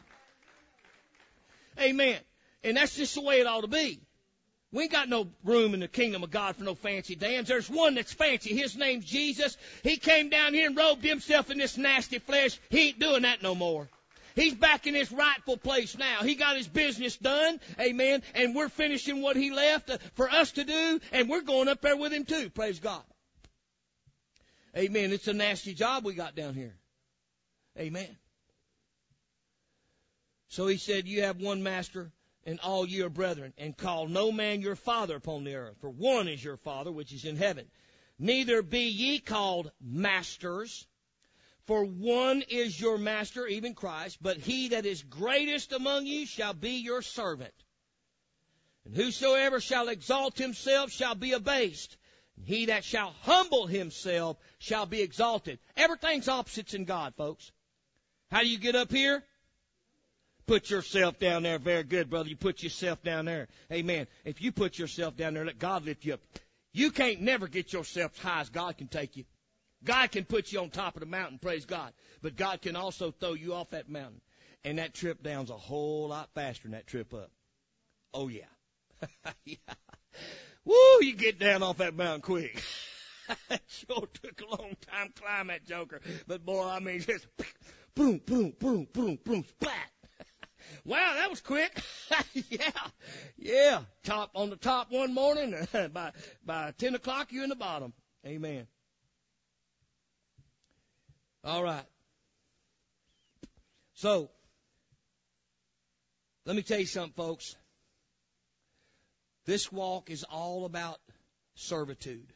[1.79, 2.17] Amen.
[2.63, 3.99] And that's just the way it ought to be.
[4.71, 7.47] We ain't got no room in the kingdom of God for no fancy dance.
[7.47, 8.55] There's one that's fancy.
[8.55, 9.57] His name's Jesus.
[9.83, 12.59] He came down here and robed himself in this nasty flesh.
[12.69, 13.87] He ain't doing that no more.
[14.35, 16.21] He's back in his rightful place now.
[16.21, 17.59] He got his business done.
[17.79, 18.21] Amen.
[18.33, 20.99] And we're finishing what he left uh, for us to do.
[21.13, 22.49] And we're going up there with him too.
[22.49, 23.03] Praise God.
[24.77, 25.13] Amen.
[25.13, 26.75] It's a nasty job we got down here.
[27.79, 28.17] Amen.
[30.49, 32.11] So he said, You have one master,
[32.45, 35.89] and all ye are brethren, and call no man your father upon the earth, for
[35.89, 37.67] one is your father which is in heaven.
[38.19, 40.87] Neither be ye called masters,
[41.65, 46.53] for one is your master, even Christ, but he that is greatest among you shall
[46.53, 47.53] be your servant.
[48.85, 51.97] And whosoever shall exalt himself shall be abased.
[52.37, 55.57] And he that shall humble himself shall be exalted.
[55.75, 57.51] Everything's opposites in God, folks.
[58.29, 59.23] How do you get up here?
[60.45, 61.57] Put yourself down there.
[61.57, 62.29] Very good, brother.
[62.29, 63.47] You put yourself down there.
[63.71, 64.05] Amen.
[64.23, 66.21] If you put yourself down there, let God lift you up.
[66.71, 69.23] You can't never get yourself as high as God can take you.
[69.85, 71.93] God can put you on top of the mountain, praise God.
[72.21, 74.21] But God can also throw you off that mountain.
[74.63, 77.29] And that trip down's a whole lot faster than that trip up.
[78.13, 78.45] Oh yeah.
[79.45, 79.55] yeah.
[80.65, 82.63] Woo, you get down off that mountain quick.
[83.67, 86.01] sure took a long time to climb that joker.
[86.27, 87.27] But boy, I mean just
[87.95, 89.91] boom, boom, boom, boom, boom, splat.
[90.83, 91.79] Wow, that was quick.
[92.49, 92.71] yeah,
[93.37, 93.81] yeah.
[94.03, 95.55] Top on the top one morning.
[95.93, 96.11] by
[96.43, 97.93] by ten o'clock, you're in the bottom.
[98.25, 98.65] Amen.
[101.45, 101.85] All right.
[103.93, 104.29] So,
[106.45, 107.55] let me tell you something, folks.
[109.45, 110.97] This walk is all about
[111.53, 112.33] servitude.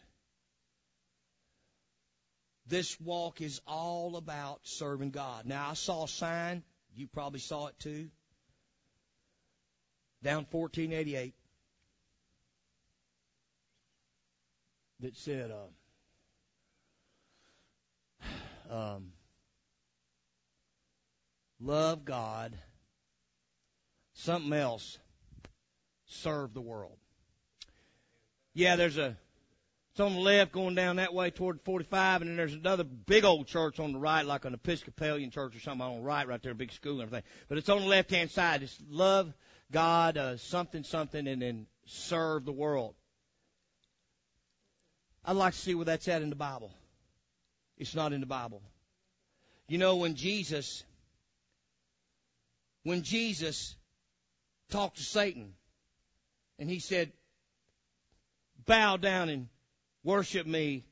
[2.67, 5.47] This walk is all about serving God.
[5.47, 6.63] Now, I saw a sign.
[6.95, 8.09] You probably saw it too
[10.23, 11.33] down 1488
[14.99, 15.67] that said, uh,
[18.69, 19.11] um,
[21.59, 22.57] love God,
[24.13, 24.97] something else,
[26.05, 26.97] serve the world.
[28.53, 29.17] Yeah, there's a,
[29.91, 33.25] it's on the left going down that way toward 45, and then there's another big
[33.25, 36.41] old church on the right, like an Episcopalian church or something on the right, right
[36.41, 37.23] there, a big school and everything.
[37.47, 38.63] But it's on the left hand side.
[38.63, 39.33] It's love
[39.71, 42.95] God, uh, something, something, and then serve the world.
[45.25, 46.71] I'd like to see where that's at in the Bible.
[47.79, 48.61] It's not in the Bible.
[49.67, 50.83] You know, when Jesus,
[52.83, 53.75] when Jesus
[54.69, 55.53] talked to Satan
[56.59, 57.11] and he said,
[58.65, 59.47] bow down and
[60.03, 60.85] worship me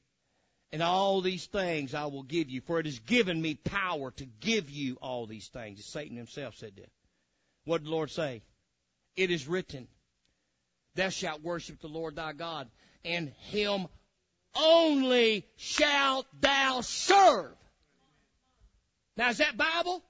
[0.71, 4.26] and all these things I will give you, for it has given me power to
[4.26, 5.86] give you all these things.
[5.86, 6.89] Satan himself said that.
[7.65, 8.41] What did the Lord say?
[9.17, 9.88] it is written,
[10.95, 12.69] Thou shalt worship the Lord thy God,
[13.04, 13.88] and him
[14.58, 17.54] only shalt thou serve.
[19.15, 20.04] Now, is that Bible?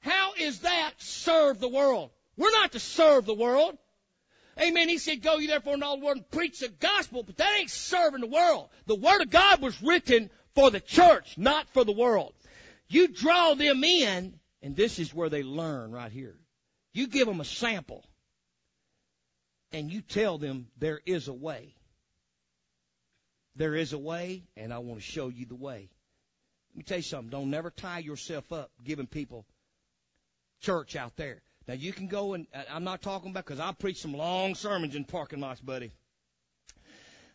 [0.00, 2.10] How is that serve the world?
[2.36, 3.76] We're not to serve the world.
[4.60, 4.88] Amen.
[4.88, 7.58] He said, Go you therefore in all the world and preach the gospel, but that
[7.58, 8.68] ain't serving the world.
[8.86, 12.34] The Word of God was written for the church, not for the world.
[12.88, 16.36] You draw them in, and this is where they learn right here.
[16.92, 18.04] You give them a sample
[19.72, 21.74] and you tell them there is a way.
[23.60, 25.90] There is a way, and I want to show you the way.
[26.70, 27.28] Let me tell you something.
[27.28, 29.44] Don't never tie yourself up giving people
[30.62, 31.42] church out there.
[31.68, 34.96] Now you can go and I'm not talking about because I preach some long sermons
[34.96, 35.92] in parking lots, buddy.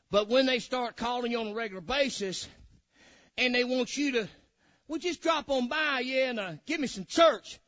[0.09, 2.49] But when they start calling you on a regular basis,
[3.37, 4.27] and they want you to,
[4.87, 7.59] well, just drop on by, yeah, and uh, give me some church.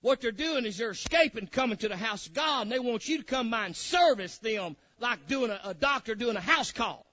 [0.00, 3.06] What they're doing is they're escaping coming to the house of God, and they want
[3.06, 6.72] you to come by and service them like doing a, a doctor doing a house
[6.72, 7.05] call.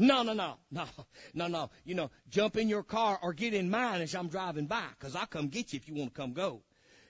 [0.00, 0.84] No, no, no, no,
[1.34, 1.70] no, no.
[1.84, 5.16] You know, jump in your car or get in mine as I'm driving by, because
[5.16, 6.62] I'll come get you if you want to come go.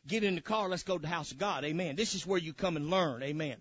[0.07, 1.64] Get in the car, let's go to the house of God.
[1.64, 1.96] Amen.
[1.96, 3.22] This is where you come and learn.
[3.22, 3.59] Amen.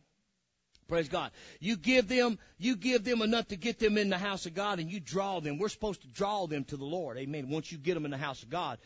[0.88, 1.32] Praise God.
[1.60, 4.80] You give them, you give them enough to get them in the house of God
[4.80, 5.58] and you draw them.
[5.58, 7.18] We're supposed to draw them to the Lord.
[7.18, 7.50] Amen.
[7.50, 8.80] Once you get them in the house of God,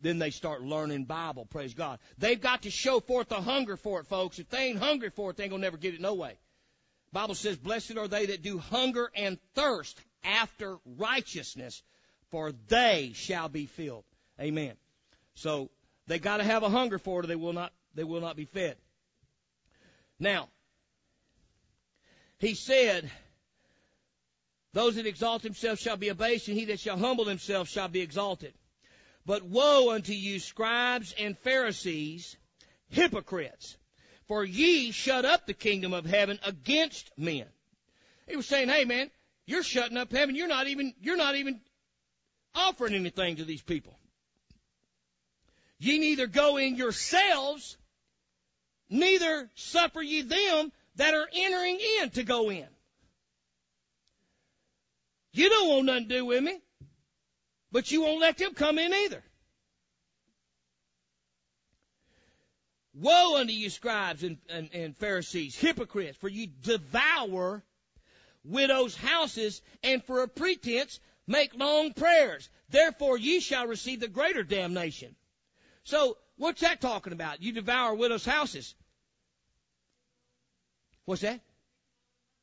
[0.00, 1.44] then they start learning Bible.
[1.44, 2.00] Praise God.
[2.18, 4.40] They've got to show forth a hunger for it, folks.
[4.40, 6.38] If they ain't hungry for it, they ain't gonna never get it no way.
[7.12, 11.82] Bible says, blessed are they that do hunger and thirst after righteousness,
[12.30, 14.04] for they shall be filled.
[14.40, 14.74] Amen.
[15.34, 15.70] So
[16.06, 17.72] they got to have a hunger for it, or they will not.
[17.94, 18.76] They will not be fed.
[20.20, 20.48] Now,
[22.38, 23.10] he said,
[24.72, 28.00] "Those that exalt themselves shall be abased, and he that shall humble himself shall be
[28.00, 28.54] exalted."
[29.26, 32.36] But woe unto you, scribes and Pharisees,
[32.88, 33.76] hypocrites!
[34.30, 37.46] For ye shut up the kingdom of heaven against men.
[38.28, 39.10] He was saying, hey man,
[39.44, 40.36] you're shutting up heaven.
[40.36, 41.60] You're not even, you're not even
[42.54, 43.98] offering anything to these people.
[45.80, 47.76] Ye neither go in yourselves,
[48.88, 52.68] neither suffer ye them that are entering in to go in.
[55.32, 56.60] You don't want nothing to do with me,
[57.72, 59.24] but you won't let them come in either.
[62.94, 67.62] Woe unto you, scribes and, and, and Pharisees, hypocrites, for you devour
[68.44, 72.48] widows' houses, and for a pretense make long prayers.
[72.68, 75.14] Therefore ye shall receive the greater damnation.
[75.84, 77.42] So, what's that talking about?
[77.42, 78.74] You devour widows' houses.
[81.04, 81.40] What's that?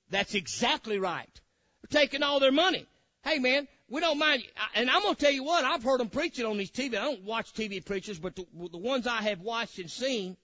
[0.10, 1.42] That's exactly right.
[1.82, 2.86] We're taking all their money.
[3.24, 4.43] Hey man, we don't mind.
[4.76, 6.89] And I'm going to tell you what, I've heard them preaching on these TV.
[6.89, 10.36] I don't watch TV preachers, but the, the ones I have watched and seen,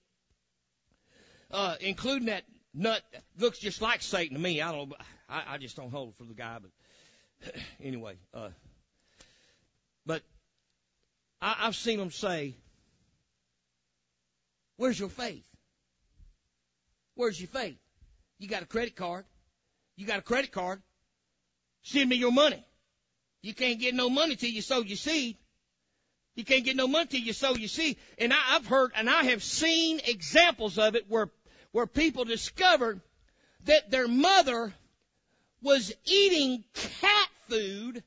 [1.50, 3.02] uh, including that nut,
[3.38, 4.62] looks just like Satan to me.
[4.62, 4.92] I don't,
[5.28, 8.48] I, I just don't hold for the guy, but anyway, uh,
[10.06, 10.22] but
[11.42, 12.54] I, I've seen them say,
[14.76, 15.46] where's your faith?
[17.14, 17.78] Where's your faith?
[18.38, 19.24] You got a credit card.
[19.96, 20.82] You got a credit card.
[21.82, 22.64] Send me your money.
[23.44, 25.36] You can't get no money till you sow your seed.
[26.34, 27.98] You can't get no money till you sow your seed.
[28.16, 31.28] And I, I've heard and I have seen examples of it where,
[31.70, 33.02] where people discovered
[33.66, 34.72] that their mother
[35.60, 38.02] was eating cat food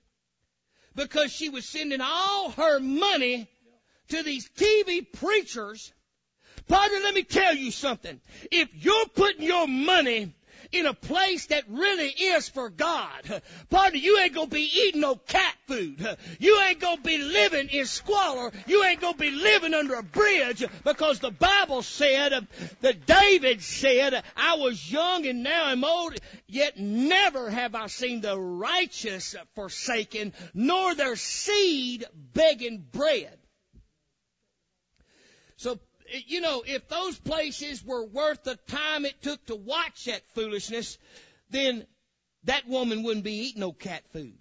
[0.95, 3.47] because she was sending all her money
[4.09, 5.93] to these TV preachers.
[6.67, 8.19] Partner, let me tell you something.
[8.51, 10.33] If you're putting your money
[10.71, 13.41] in a place that really is for God.
[13.69, 16.17] Partner, you ain't gonna be eating no cat food.
[16.39, 18.51] You ain't gonna be living in squalor.
[18.67, 22.47] You ain't gonna be living under a bridge because the Bible said
[22.81, 28.21] that David said, I was young and now I'm old, yet never have I seen
[28.21, 33.37] the righteous forsaken, nor their seed begging bread.
[36.25, 40.97] You know, if those places were worth the time it took to watch that foolishness,
[41.49, 41.85] then
[42.43, 44.37] that woman wouldn't be eating no cat food.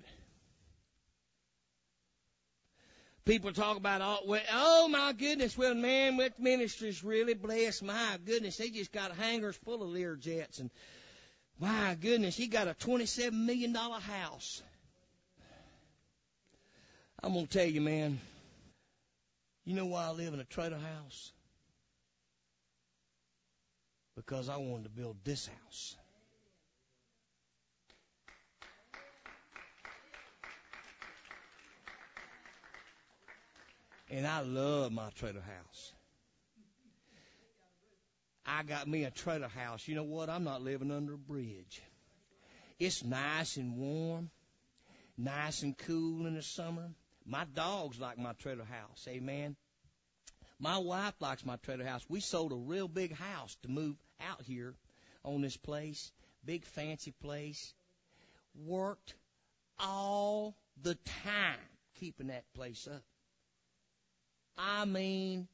[3.25, 7.83] People talk about, oh, well, oh my goodness, well, man, that ministry's really blessed.
[7.83, 10.71] My goodness, they just got hangars full of Learjets, and
[11.59, 14.63] my goodness, he got a $27 million house.
[17.21, 18.21] I'm going to tell you, man,
[19.65, 21.33] you know why I live in a trailer house?
[24.17, 25.97] Because I wanted to build this house.
[34.11, 35.93] And I love my trailer house.
[38.47, 39.87] I got me a trailer house.
[39.87, 40.31] You know what?
[40.31, 41.83] I'm not living under a bridge.
[42.79, 44.31] It's nice and warm,
[45.19, 46.89] nice and cool in the summer.
[47.27, 49.07] My dogs like my trailer house.
[49.09, 49.57] Amen.
[50.59, 52.05] My wife likes my trailer house.
[52.09, 54.75] We sold a real big house to move out here
[55.23, 56.13] on this place,
[56.45, 57.75] big fancy place.
[58.55, 59.15] Worked
[59.79, 61.59] all the time
[62.01, 63.03] keeping that place up.
[64.57, 65.47] I mean,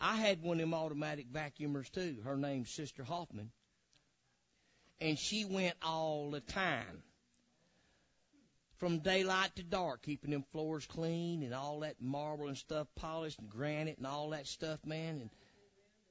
[0.00, 2.16] I had one of them automatic vacuumers too.
[2.24, 3.50] Her name's Sister Hoffman.
[5.00, 7.04] And she went all the time
[8.78, 13.38] from daylight to dark, keeping them floors clean and all that marble and stuff polished
[13.40, 15.20] and granite and all that stuff, man.
[15.20, 15.30] And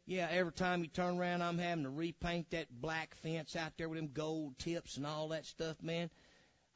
[0.05, 3.89] yeah, every time you turn around, I'm having to repaint that black fence out there
[3.89, 6.09] with them gold tips and all that stuff, man.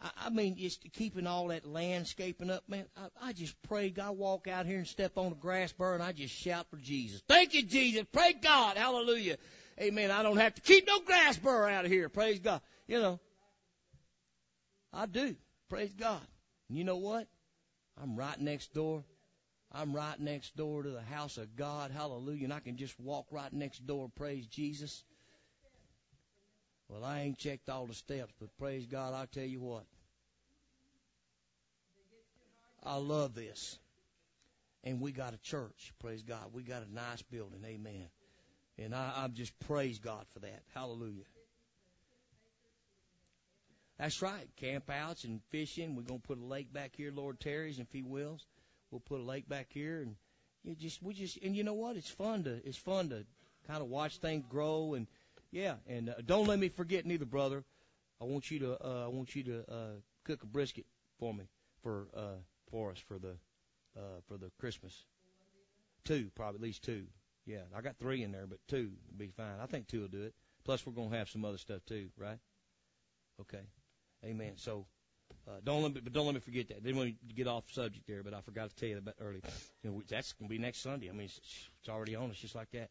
[0.02, 2.86] I, I mean, just keeping all that landscaping up, man.
[2.98, 6.04] I, I just pray God walk out here and step on the grass burr and
[6.04, 7.22] I just shout for Jesus.
[7.28, 8.06] Thank you, Jesus.
[8.12, 8.78] Pray God.
[8.78, 9.38] Hallelujah.
[9.80, 10.12] Amen.
[10.12, 12.10] I don't have to keep no grass burr out of here.
[12.10, 12.62] Praise God.
[12.88, 13.20] You know,
[14.94, 15.36] I do.
[15.72, 16.20] Praise God.
[16.68, 17.28] And you know what?
[18.02, 19.06] I'm right next door.
[19.72, 21.92] I'm right next door to the house of God.
[21.92, 22.44] Hallelujah.
[22.44, 24.10] And I can just walk right next door.
[24.14, 25.06] Praise Jesus.
[26.90, 29.86] Well, I ain't checked all the steps, but praise God, I'll tell you what.
[32.84, 33.80] I love this.
[34.84, 35.94] And we got a church.
[36.02, 36.48] Praise God.
[36.52, 37.64] We got a nice building.
[37.66, 38.10] Amen.
[38.78, 40.64] And I, I just praise God for that.
[40.76, 41.24] Hallelujah.
[44.02, 44.50] That's right.
[44.60, 45.96] Campouts and fishing.
[45.96, 48.48] We're gonna put a lake back here, Lord tarries, if He wills.
[48.90, 50.16] We'll put a lake back here, and
[50.64, 51.98] you just we just and you know what?
[51.98, 53.26] It's fun to it's fun to
[53.68, 55.06] kind of watch things grow and
[55.52, 55.76] yeah.
[55.86, 57.64] And uh, don't let me forget neither, brother.
[58.20, 60.88] I want you to uh, I want you to uh, cook a brisket
[61.20, 61.44] for me
[61.84, 63.36] for uh, for us for the
[63.96, 65.06] uh, for the Christmas.
[66.06, 67.06] Two, probably at least two.
[67.46, 69.60] Yeah, I got three in there, but two would be fine.
[69.62, 70.34] I think two will do it.
[70.66, 72.40] Plus, we're gonna have some other stuff too, right?
[73.40, 73.62] Okay.
[74.24, 74.54] Amen.
[74.58, 74.86] So
[75.48, 76.84] uh, don't let me, but don't let me forget that.
[76.84, 79.42] Didn't want to get off subject there, but I forgot to tell you about early.
[79.84, 81.10] You know, that's gonna be next Sunday.
[81.10, 81.40] I mean, it's,
[81.80, 82.90] it's already on us, just like that.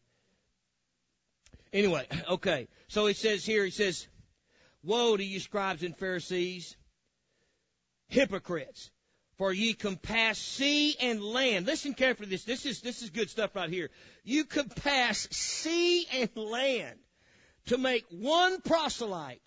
[1.71, 2.67] Anyway, okay.
[2.87, 4.07] So he says here, he says,
[4.83, 6.75] "Woe to you, scribes and Pharisees,
[8.07, 8.91] hypocrites!
[9.37, 11.65] For ye compass sea and land.
[11.65, 12.29] Listen carefully.
[12.29, 13.89] This this is this is good stuff right here.
[14.23, 16.99] You compass sea and land
[17.67, 19.41] to make one proselyte."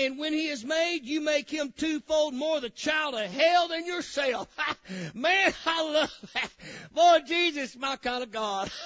[0.00, 3.86] And when he is made, you make him twofold more the child of hell than
[3.86, 4.48] yourself.
[5.14, 6.50] man, I love that.
[6.92, 8.70] Boy, Jesus, my kind of God.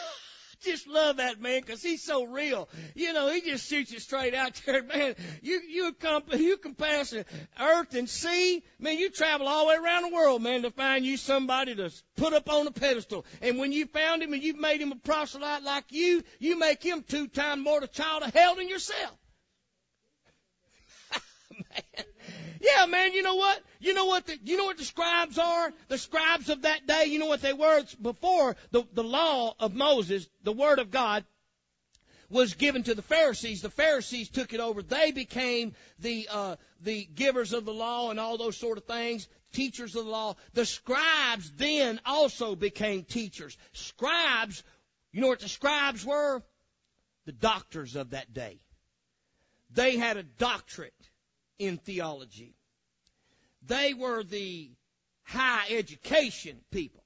[0.64, 2.68] just love that man because he's so real.
[2.94, 5.14] You know, he just shoots you straight out there, man.
[5.42, 7.24] You you come you can pass the
[7.60, 8.98] earth and sea, man.
[8.98, 12.32] You travel all the way around the world, man, to find you somebody to put
[12.32, 13.24] up on a pedestal.
[13.42, 16.82] And when you found him and you've made him a proselyte like you, you make
[16.82, 19.16] him two times more the child of hell than yourself.
[21.52, 22.06] man.
[22.64, 23.62] Yeah, man, you know what?
[23.78, 25.72] You know what the, you know what the scribes are?
[25.88, 27.78] The scribes of that day, you know what they were?
[27.78, 31.24] It's before the, the law of Moses, the word of God,
[32.30, 33.60] was given to the Pharisees.
[33.60, 34.82] The Pharisees took it over.
[34.82, 39.28] They became the uh, the givers of the law and all those sort of things,
[39.52, 40.34] teachers of the law.
[40.54, 43.58] The scribes then also became teachers.
[43.72, 44.62] Scribes,
[45.12, 46.42] you know what the scribes were?
[47.26, 48.60] The doctors of that day.
[49.70, 50.94] They had a doctorate
[51.58, 52.54] in theology.
[53.66, 54.70] They were the
[55.22, 57.04] high education people.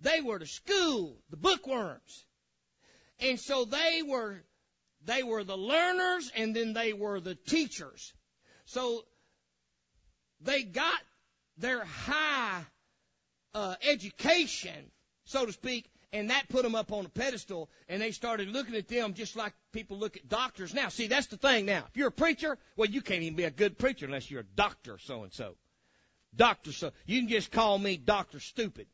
[0.00, 2.26] They were the school, the bookworms.
[3.20, 4.42] And so they were,
[5.04, 8.12] they were the learners and then they were the teachers.
[8.64, 9.04] So
[10.40, 11.00] they got
[11.56, 12.64] their high
[13.54, 14.90] uh, education,
[15.24, 18.74] so to speak, and that put them up on a pedestal, and they started looking
[18.74, 20.88] at them just like people look at doctors now.
[20.88, 21.84] See, that's the thing now.
[21.88, 24.56] If you're a preacher, well, you can't even be a good preacher unless you're a
[24.56, 25.56] doctor so and so.
[26.34, 26.92] Doctor so.
[27.06, 28.86] You can just call me Doctor Stupid.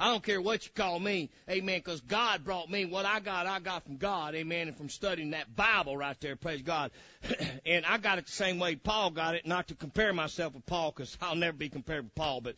[0.00, 3.46] I don't care what you call me, amen, because God brought me what I got,
[3.46, 6.92] I got from God, amen, and from studying that Bible right there, praise God.
[7.66, 10.64] and I got it the same way Paul got it, not to compare myself with
[10.66, 12.54] Paul, because I'll never be compared with Paul, but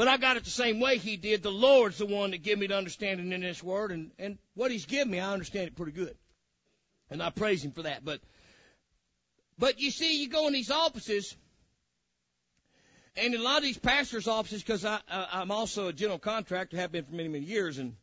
[0.00, 1.42] but I got it the same way he did.
[1.42, 4.70] The Lord's the one that gave me the understanding in this word, and, and what
[4.70, 6.16] he's given me, I understand it pretty good.
[7.10, 8.02] And I praise him for that.
[8.02, 8.22] But
[9.58, 11.36] but you see, you go in these offices,
[13.14, 16.18] and in a lot of these pastors' offices, because I, I I'm also a general
[16.18, 17.94] contractor, have been for many many years, and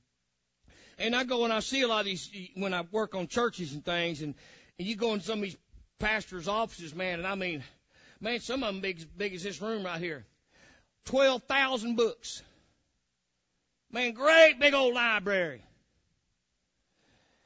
[1.00, 3.74] and I go and I see a lot of these when I work on churches
[3.74, 4.36] and things, and
[4.78, 5.58] and you go in some of these
[5.98, 7.64] pastors' offices, man, and I mean,
[8.22, 10.28] man, some of them big big as this room right here.
[11.08, 12.44] 12,000 books.
[13.92, 15.64] Man, great big old library.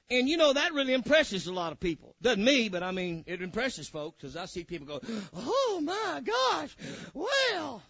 [0.09, 2.15] And you know, that really impresses a lot of people.
[2.21, 4.99] Doesn't me, but I mean, it impresses folks because I see people go,
[5.33, 6.75] oh my gosh,
[7.13, 7.81] well.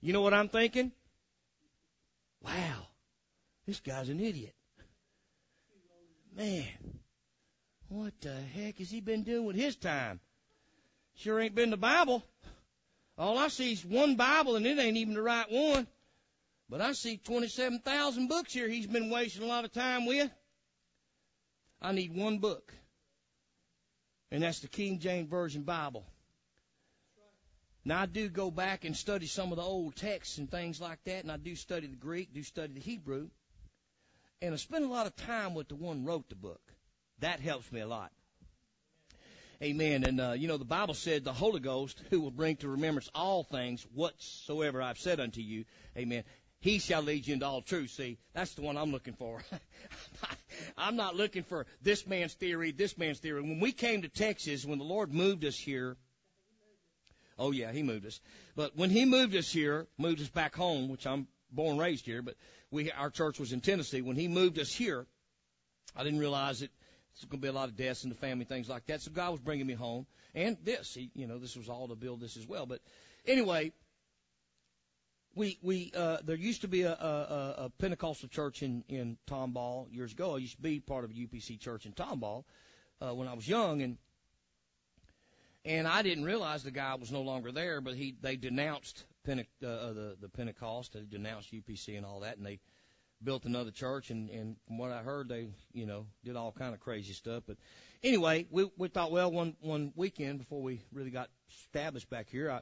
[0.00, 0.92] You know what I'm thinking?
[2.42, 2.86] Wow,
[3.66, 4.54] this guy's an idiot.
[6.36, 6.66] Man,
[7.88, 10.20] what the heck has he been doing with his time?
[11.14, 12.22] Sure ain't been the Bible.
[13.18, 15.88] All I see is one Bible, and it ain't even the right one.
[16.70, 20.30] But I see 27,000 books here he's been wasting a lot of time with.
[21.80, 22.72] I need one book,
[24.30, 26.04] and that's the King James Version Bible.
[27.84, 31.02] Now I do go back and study some of the old texts and things like
[31.04, 33.30] that, and I do study the Greek, do study the Hebrew,
[34.42, 36.60] and I spend a lot of time with the one who wrote the book.
[37.20, 38.12] That helps me a lot.
[39.60, 40.04] Amen.
[40.04, 43.10] And uh, you know the Bible said the Holy Ghost, who will bring to remembrance
[43.12, 45.64] all things whatsoever I've said unto you.
[45.96, 46.22] Amen.
[46.60, 47.90] He shall lead you into all truth.
[47.90, 49.42] See, that's the one I'm looking for.
[50.78, 53.42] I'm not looking for this man's theory, this man's theory.
[53.42, 55.96] When we came to Texas, when the Lord moved us here,
[57.38, 58.20] oh yeah, He moved us.
[58.54, 62.22] But when He moved us here, moved us back home, which I'm born raised here,
[62.22, 62.34] but
[62.70, 64.02] we our church was in Tennessee.
[64.02, 65.06] When He moved us here,
[65.96, 66.70] I didn't realize it.
[67.18, 69.00] It's going to be a lot of deaths in the family, things like that.
[69.02, 70.06] So God was bringing me home,
[70.36, 72.64] and this, he, you know, this was all to build this as well.
[72.64, 72.80] But
[73.26, 73.72] anyway,
[75.34, 79.92] we we uh, there used to be a, a, a Pentecostal church in in Tomball
[79.92, 80.36] years ago.
[80.36, 82.44] I used to be part of a UPC church in Tomball
[83.00, 83.98] uh, when I was young, and
[85.64, 87.80] and I didn't realize the guy was no longer there.
[87.80, 92.20] But he they denounced Pente- uh, uh the the Pentecost, they denounced UPC and all
[92.20, 92.60] that, and they
[93.22, 94.10] built another church.
[94.10, 97.44] And and from what I heard, they you know did all kind of crazy stuff.
[97.46, 97.56] But
[98.02, 102.50] anyway, we we thought well one one weekend before we really got established back here.
[102.50, 102.60] I,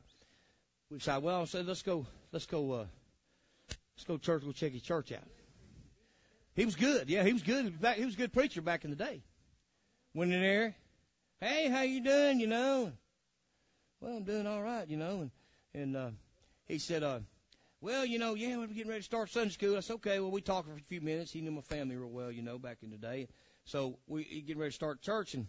[0.91, 2.87] we decided, well, I said, let's go, let's go, uh,
[3.97, 5.27] let's go church, go check his church out.
[6.55, 7.11] He was good.
[7.11, 7.75] Yeah, he was good.
[7.97, 9.23] He was a good preacher back in the day.
[10.15, 10.75] Went in there.
[11.41, 12.41] Hey, how you doing?
[12.41, 12.93] You know.
[14.01, 14.89] Well, I'm doing all right.
[14.89, 15.21] You know.
[15.23, 15.31] And
[15.75, 16.11] and uh,
[16.67, 17.19] he said, uh,
[17.81, 19.81] well, you know, yeah, we're getting ready to start Sunday school.
[19.81, 20.19] Said, okay.
[20.21, 21.33] Well, we talked for a few minutes.
[21.33, 23.29] He knew my family real well, you know, back in the day.
[23.65, 25.47] So we getting ready to start church, and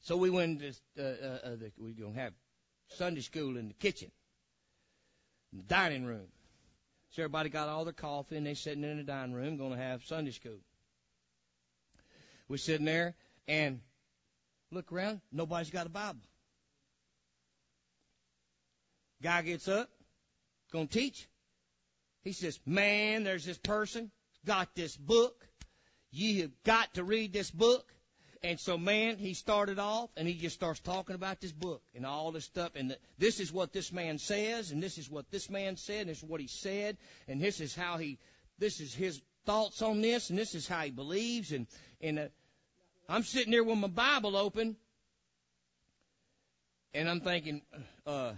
[0.00, 0.68] so we went to
[0.98, 2.32] uh, uh, uh, the, we gonna have
[2.88, 4.10] Sunday school in the kitchen
[5.68, 6.26] dining room.
[7.10, 10.04] So everybody got all their coffee and they sitting in the dining room to have
[10.04, 10.58] Sunday school.
[12.48, 13.14] We're sitting there
[13.46, 13.80] and
[14.70, 16.20] look around, nobody's got a Bible.
[19.22, 19.88] Guy gets up,
[20.74, 21.28] going to teach.
[22.24, 24.10] He says, man, there's this person,
[24.44, 25.46] got this book.
[26.10, 27.90] You have got to read this book.
[28.42, 32.04] And so, man, he started off and he just starts talking about this book and
[32.04, 32.72] all this stuff.
[32.74, 36.02] And the, this is what this man says, and this is what this man said,
[36.02, 36.98] and this is what he said,
[37.28, 38.18] and this is how he,
[38.58, 41.52] this is his thoughts on this, and this is how he believes.
[41.52, 41.66] And
[42.02, 42.26] and uh,
[43.08, 44.76] I'm sitting there with my Bible open,
[46.92, 47.62] and I'm thinking,
[48.06, 48.32] uh,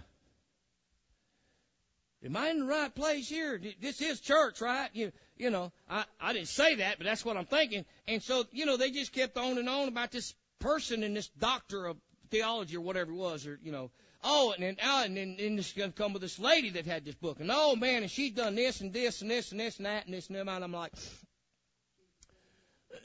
[2.25, 3.61] Am I in the right place here?
[3.79, 4.89] This is church, right?
[4.93, 7.85] You, you know, I, I didn't say that, but that's what I'm thinking.
[8.07, 11.27] And so, you know, they just kept on and on about this person and this
[11.39, 11.97] doctor of
[12.31, 13.91] theology or whatever it was, or, you know,
[14.23, 16.87] oh, and then, oh, and then, then this going to come with this lady that
[16.87, 17.39] had this book.
[17.39, 20.05] And oh, man, and she's done this and this and this and this and that
[20.05, 20.47] and this and that.
[20.47, 20.93] And I'm like,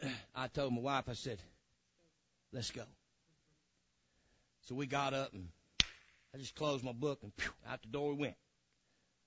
[0.34, 1.38] I told my wife, I said,
[2.50, 2.84] let's go.
[4.62, 5.48] So we got up and
[6.34, 8.36] I just closed my book and phew, out the door we went.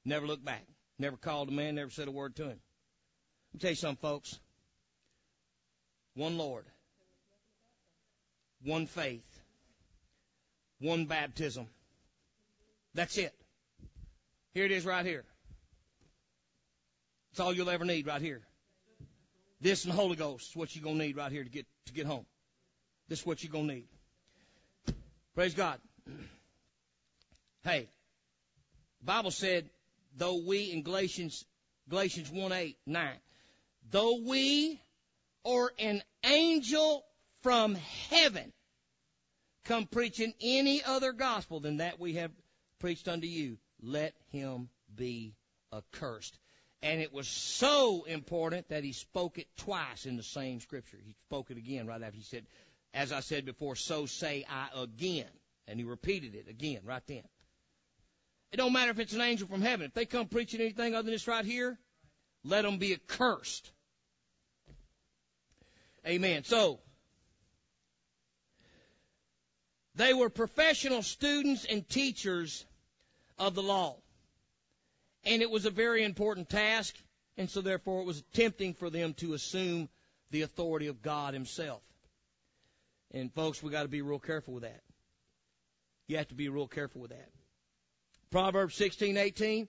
[0.05, 0.63] Never looked back.
[0.99, 2.49] Never called a man, never said a word to him.
[2.49, 4.39] Let me tell you something, folks.
[6.13, 6.65] One Lord,
[8.63, 9.25] one faith,
[10.79, 11.67] one baptism.
[12.93, 13.33] That's it.
[14.53, 15.25] Here it is right here.
[17.31, 18.41] It's all you'll ever need right here.
[19.59, 21.93] This and the Holy Ghost is what you're gonna need right here to get to
[21.93, 22.25] get home.
[23.09, 23.87] This is what you're gonna need.
[25.33, 25.79] Praise God.
[27.63, 27.87] Hey,
[28.99, 29.67] the Bible said
[30.15, 31.45] though we in Galatians
[31.87, 33.09] Galatians 1 8, 9,
[33.91, 34.81] though we
[35.43, 37.05] or an angel
[37.43, 37.75] from
[38.09, 38.51] heaven
[39.65, 42.31] come preaching any other gospel than that we have
[42.79, 45.35] preached unto you, let him be
[45.71, 46.39] accursed.
[46.81, 50.97] And it was so important that he spoke it twice in the same scripture.
[51.03, 52.45] He spoke it again right after he said,
[52.93, 55.29] as I said before, so say I again.
[55.67, 57.23] And he repeated it again right then.
[58.51, 59.87] It don't matter if it's an angel from heaven.
[59.87, 61.77] If they come preaching anything other than this right here,
[62.43, 63.71] let them be accursed.
[66.07, 66.43] Amen.
[66.43, 66.79] So,
[69.95, 72.65] they were professional students and teachers
[73.39, 73.97] of the law.
[75.23, 76.95] And it was a very important task,
[77.37, 79.89] and so therefore it was tempting for them to assume
[80.31, 81.81] the authority of God Himself.
[83.11, 84.81] And folks, we got to be real careful with that.
[86.07, 87.29] You have to be real careful with that.
[88.31, 89.67] Proverbs 16:18.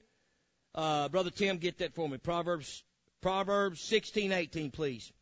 [0.75, 2.19] Uh, Brother Tim, get that for me.
[2.19, 2.85] Proverbs
[3.21, 5.13] Proverbs 16:18, please.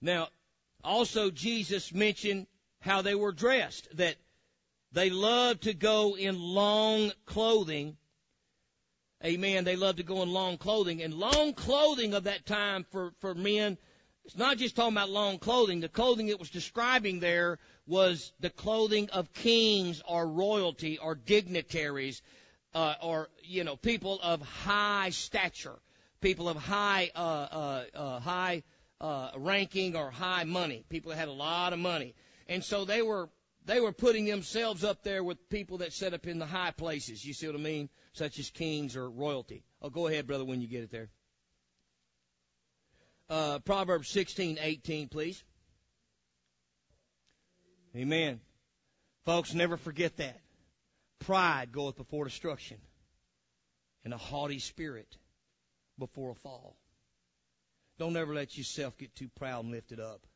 [0.00, 0.28] Now,
[0.84, 2.46] also Jesus mentioned
[2.80, 4.16] how they were dressed, that
[4.92, 7.96] they loved to go in long clothing.
[9.24, 9.64] Amen.
[9.64, 11.02] They loved to go in long clothing.
[11.02, 13.76] And long clothing of that time for, for men,
[14.28, 15.80] It's not just talking about long clothing.
[15.80, 22.20] The clothing it was describing there was the clothing of kings or royalty or dignitaries
[22.74, 25.78] uh, or you know people of high stature,
[26.20, 28.64] people of high uh, uh, uh, high
[29.00, 32.14] uh, ranking or high money, people that had a lot of money,
[32.48, 33.30] and so they were
[33.64, 37.24] they were putting themselves up there with people that set up in the high places.
[37.24, 37.88] You see what I mean?
[38.12, 39.64] Such as kings or royalty.
[39.80, 41.08] Oh, go ahead, brother, when you get it there.
[43.28, 45.42] Uh, Proverbs 16:18, please.
[47.94, 48.40] Amen.
[49.24, 50.40] Folks, never forget that.
[51.20, 52.78] Pride goeth before destruction,
[54.04, 55.18] and a haughty spirit
[55.98, 56.76] before a fall.
[57.98, 60.26] Don't ever let yourself get too proud and lifted up.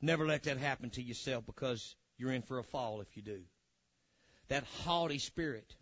[0.00, 3.42] Never let that happen to yourself because you're in for a fall if you do.
[4.48, 5.76] That haughty spirit.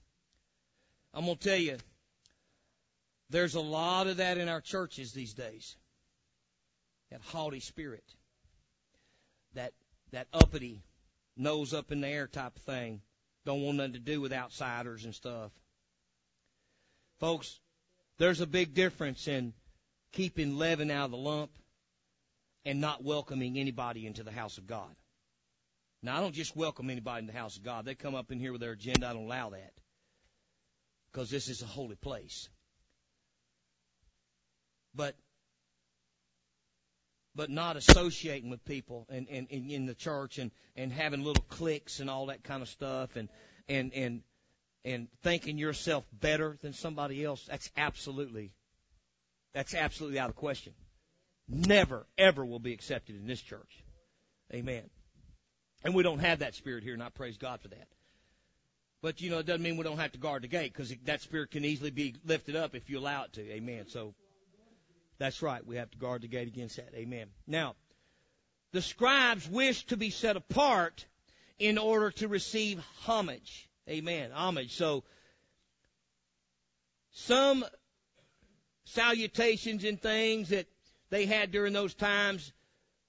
[1.13, 1.77] I'm going to tell you,
[3.31, 5.77] there's a lot of that in our churches these days.
[7.11, 8.05] That haughty spirit.
[9.55, 9.73] That,
[10.13, 10.83] that uppity,
[11.37, 13.03] nose up in the air type of thing.
[13.45, 15.53] Don't want nothing to do with outsiders and stuff.
[17.21, 17.61] Folks,
[18.19, 19.53] there's a big difference in
[20.13, 21.51] keeping leaven out of the lump
[22.65, 24.95] and not welcoming anybody into the house of God.
[26.03, 27.85] Now, I don't just welcome anybody in the house of God.
[27.85, 29.09] They come up in here with their agenda.
[29.09, 29.73] I don't allow that
[31.11, 32.49] because this is a holy place.
[34.95, 35.17] But
[37.35, 41.45] but not associating with people and, and, and in the church and, and having little
[41.49, 43.29] cliques and all that kind of stuff and,
[43.69, 44.23] and, and,
[44.85, 48.53] and thinking yourself better than somebody else, that's absolutely,
[49.53, 50.73] that's absolutely out of the question.
[51.49, 53.83] Never, ever will be accepted in this church.
[54.53, 54.85] Amen.
[55.85, 57.89] And we don't have that spirit here, and I praise God for that.
[59.03, 61.21] But, you know, it doesn't mean we don't have to guard the gate, because that
[61.21, 63.43] spirit can easily be lifted up if you allow it to.
[63.53, 63.87] Amen.
[63.89, 64.15] So,
[65.19, 65.65] that's right.
[65.65, 66.95] We have to guard the gate against that.
[66.95, 67.29] Amen.
[67.47, 67.75] Now,
[68.73, 71.07] the scribes wished to be set apart
[71.59, 73.69] in order to receive homage.
[73.89, 74.33] Amen.
[74.33, 74.75] Homage.
[74.75, 75.05] So,
[77.13, 77.65] some
[78.85, 80.67] salutations and things that
[81.11, 82.53] they had during those times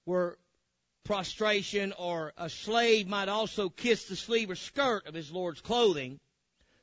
[0.06, 0.38] were
[1.04, 6.20] prostration, or a slave might also kiss the sleeve or skirt of his Lord's clothing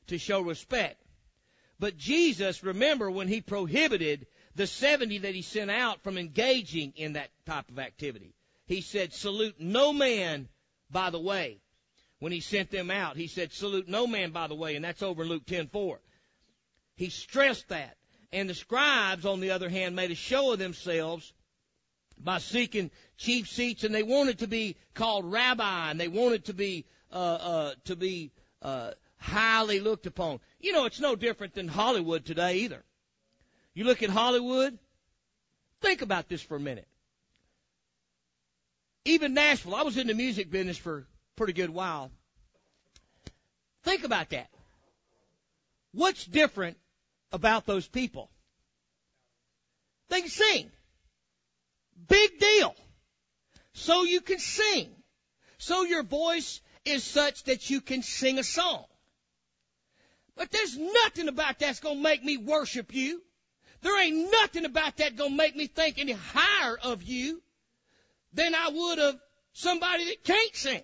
[0.07, 1.01] to show respect.
[1.79, 7.13] But Jesus, remember when he prohibited the 70 that he sent out from engaging in
[7.13, 8.35] that type of activity.
[8.65, 10.47] He said, salute no man
[10.89, 11.59] by the way.
[12.19, 15.03] When he sent them out, he said, salute no man by the way, and that's
[15.03, 15.97] over in Luke 10:4.
[16.95, 17.97] He stressed that.
[18.31, 21.33] And the scribes, on the other hand, made a show of themselves
[22.17, 26.53] by seeking chief seats, and they wanted to be called rabbi, and they wanted to
[26.53, 28.31] be uh, uh, to be
[28.61, 30.39] uh, highly looked upon.
[30.59, 32.83] You know, it's no different than Hollywood today either.
[33.73, 34.77] You look at Hollywood,
[35.81, 36.87] think about this for a minute.
[39.05, 41.03] Even Nashville, I was in the music business for a
[41.35, 42.11] pretty good while.
[43.83, 44.47] Think about that.
[45.91, 46.77] What's different
[47.31, 48.29] about those people?
[50.09, 50.71] They can sing.
[52.07, 52.75] Big deal.
[53.73, 54.91] So you can sing.
[55.57, 58.85] So your voice is such that you can sing a song.
[60.35, 63.21] But there's nothing about that's going to make me worship you.
[63.83, 67.41] There ain't nothing about that gonna make me think any higher of you
[68.33, 69.19] than I would of
[69.51, 70.81] somebody that can't sing.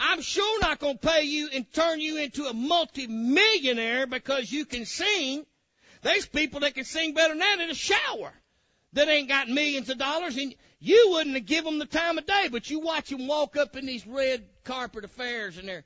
[0.00, 4.86] I'm sure not gonna pay you and turn you into a multimillionaire because you can
[4.86, 5.44] sing.
[6.02, 8.32] There's people that can sing better than that in a shower
[8.94, 12.26] that ain't got millions of dollars and you wouldn't have give them the time of
[12.26, 15.84] day, but you watch them walk up in these red carpet affairs and they're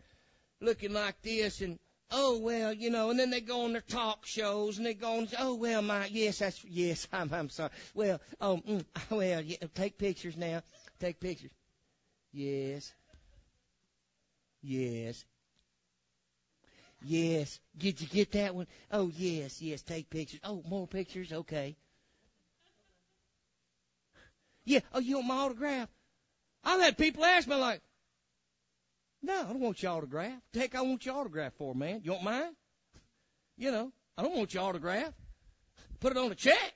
[0.60, 1.78] looking like this and
[2.10, 5.18] oh well, you know, and then they go on their talk shows and they go
[5.18, 7.70] on, oh well, my yes, that's yes, I'm I'm sorry.
[7.94, 10.62] Well, oh mm, well, yeah, take pictures now,
[11.00, 11.50] take pictures.
[12.32, 12.92] Yes,
[14.62, 15.24] yes,
[17.02, 17.58] yes.
[17.76, 18.66] Did you get that one?
[18.90, 19.82] Oh yes, yes.
[19.82, 20.40] Take pictures.
[20.44, 21.32] Oh, more pictures.
[21.32, 21.76] Okay.
[24.64, 24.80] Yeah.
[24.92, 25.88] Oh, you want my autograph?
[26.64, 27.80] I've had people ask me like,
[29.22, 30.40] no, I don't want your autograph.
[30.54, 32.00] Heck, I want your autograph for, man.
[32.04, 32.56] You want mine?
[33.56, 35.12] You know, I don't want your autograph.
[36.00, 36.74] Put it on a check.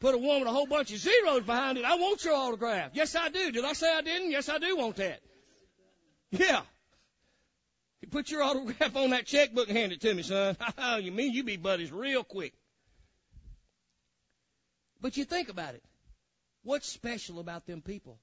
[0.00, 1.84] Put a one with a whole bunch of zeros behind it.
[1.84, 2.92] I want your autograph.
[2.94, 3.50] Yes, I do.
[3.50, 4.30] Did I say I didn't?
[4.30, 5.20] Yes, I do want that.
[6.30, 6.62] Yeah.
[8.00, 10.56] You put your autograph on that checkbook and hand it to me, son.
[10.78, 12.52] Oh, you mean you be buddies real quick.
[15.00, 15.82] But you think about it.
[16.62, 18.20] What's special about them people?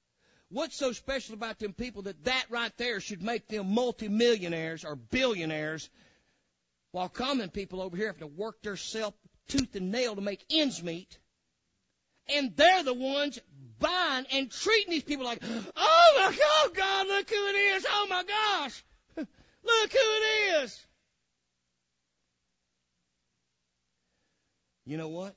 [0.50, 4.96] What's so special about them people that that right there should make them multimillionaires or
[4.96, 5.90] billionaires
[6.92, 9.14] while common people over here have to work their self
[9.48, 11.18] tooth and nail to make ends meet?
[12.28, 13.40] And they're the ones
[13.80, 15.44] buying and treating these people like,
[15.76, 17.86] oh my God, God, look who it is.
[17.88, 18.84] Oh my gosh.
[19.18, 20.86] Look who it is.
[24.86, 25.36] You know what?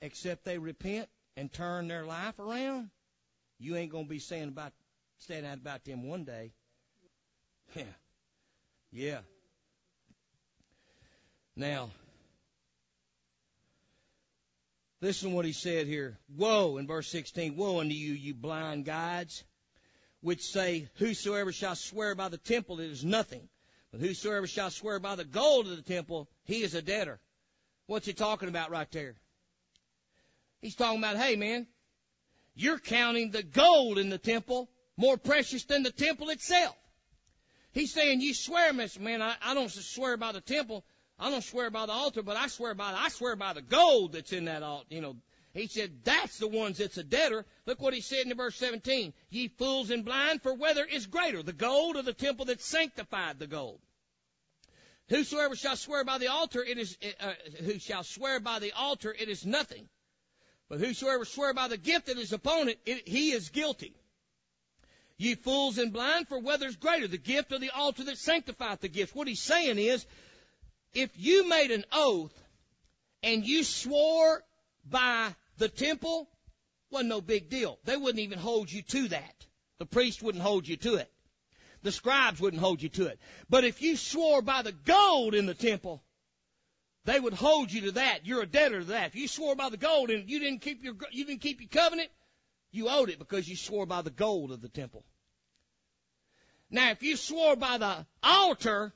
[0.00, 2.90] Except they repent and turn their life around,
[3.58, 4.72] you ain't gonna be saying about
[5.18, 6.52] saying that about them one day.
[7.74, 7.84] Yeah.
[8.92, 9.18] Yeah.
[11.56, 11.90] Now,
[15.00, 16.18] listen to what he said here.
[16.36, 19.44] Woe, in verse 16, woe unto you, you blind guides,
[20.20, 23.48] which say, Whosoever shall swear by the temple, it is nothing.
[23.90, 27.20] But whosoever shall swear by the gold of the temple, he is a debtor.
[27.86, 29.14] What's he talking about right there?
[30.60, 31.66] He's talking about, hey man,
[32.54, 36.76] you're counting the gold in the temple more precious than the temple itself.
[37.72, 39.00] He's saying you swear, Mr.
[39.00, 40.84] Man, I, I don't swear by the temple.
[41.18, 44.12] I don't swear by the altar, but I swear by I swear by the gold
[44.12, 44.86] that's in that altar.
[44.90, 45.16] You know,
[45.52, 47.44] he said that's the ones that's a debtor.
[47.66, 51.42] Look what he said in verse 17: "Ye fools and blind, for whether is greater,
[51.42, 53.80] the gold or the temple that sanctified the gold?
[55.08, 59.14] Whosoever shall swear by the altar, it is uh, who shall swear by the altar,
[59.16, 59.88] it is nothing.
[60.68, 63.94] But whosoever swear by the gift of his opponent, it he is guilty."
[65.16, 68.80] Ye fools and blind, for whether is greater, the gift or the altar that sanctifieth
[68.80, 69.14] the gift?
[69.14, 70.04] What he's saying is,
[70.92, 72.32] if you made an oath
[73.22, 74.44] and you swore
[74.84, 76.28] by the temple,
[76.90, 77.78] wasn't no big deal.
[77.84, 79.46] They wouldn't even hold you to that.
[79.78, 81.12] The priest wouldn't hold you to it.
[81.82, 83.20] The scribes wouldn't hold you to it.
[83.48, 86.02] But if you swore by the gold in the temple,
[87.04, 88.26] they would hold you to that.
[88.26, 89.08] You're a debtor to that.
[89.08, 91.68] If you swore by the gold and you didn't keep your you didn't keep your
[91.68, 92.08] covenant,
[92.72, 95.04] you owed it because you swore by the gold of the temple.
[96.70, 98.92] Now, if you swore by the altar,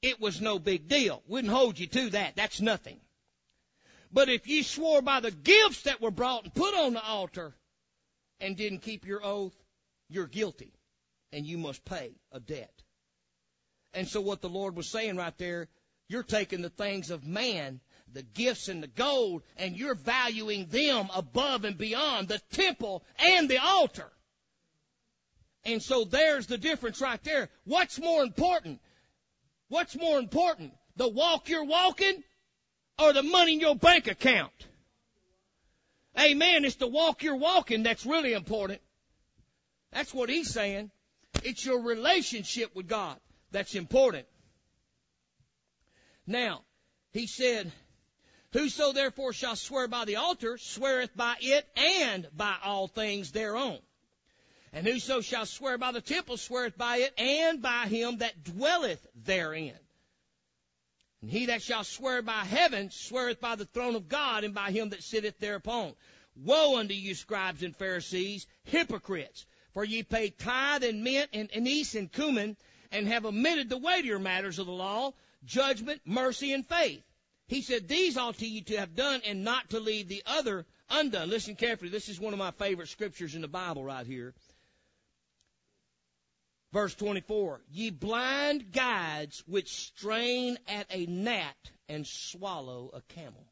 [0.00, 1.22] it was no big deal.
[1.26, 2.36] Wouldn't hold you to that.
[2.36, 3.00] That's nothing.
[4.12, 7.54] But if you swore by the gifts that were brought and put on the altar
[8.40, 9.54] and didn't keep your oath,
[10.08, 10.72] you're guilty
[11.32, 12.82] and you must pay a debt.
[13.92, 15.68] And so what the Lord was saying right there,
[16.08, 17.80] you're taking the things of man
[18.14, 23.48] the gifts and the gold, and you're valuing them above and beyond the temple and
[23.48, 24.10] the altar.
[25.64, 27.48] And so there's the difference right there.
[27.64, 28.80] What's more important?
[29.68, 30.72] What's more important?
[30.96, 32.22] The walk you're walking
[32.98, 34.52] or the money in your bank account?
[36.18, 36.64] Amen.
[36.64, 38.80] It's the walk you're walking that's really important.
[39.90, 40.90] That's what he's saying.
[41.42, 43.18] It's your relationship with God
[43.50, 44.26] that's important.
[46.26, 46.64] Now,
[47.12, 47.72] he said,
[48.52, 53.80] Whoso therefore shall swear by the altar sweareth by it and by all things thereon.
[54.72, 59.06] And whoso shall swear by the temple sweareth by it and by him that dwelleth
[59.14, 59.78] therein.
[61.20, 64.70] And he that shall swear by heaven sweareth by the throne of God and by
[64.70, 65.94] him that sitteth thereupon.
[66.36, 69.46] Woe unto you, scribes and Pharisees, hypocrites!
[69.72, 72.56] For ye pay tithe and mint and anise and cumin,
[72.90, 75.12] and have omitted the weightier matters of the law,
[75.44, 77.02] judgment, mercy, and faith.
[77.46, 80.66] He said, These ought to you to have done and not to leave the other
[80.90, 81.28] undone.
[81.28, 81.90] Listen carefully.
[81.90, 84.34] This is one of my favorite scriptures in the Bible right here.
[86.72, 87.60] Verse 24.
[87.70, 91.56] Ye blind guides which strain at a gnat
[91.88, 93.46] and swallow a camel.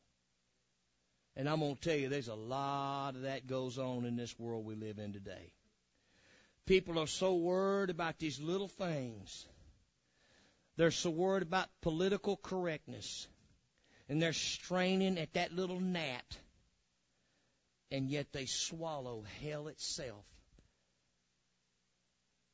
[1.37, 4.39] And I'm going to tell you, there's a lot of that goes on in this
[4.39, 5.53] world we live in today.
[6.67, 9.47] People are so worried about these little things.
[10.77, 13.27] They're so worried about political correctness
[14.09, 16.37] and they're straining at that little gnat,
[17.91, 20.25] and yet they swallow hell itself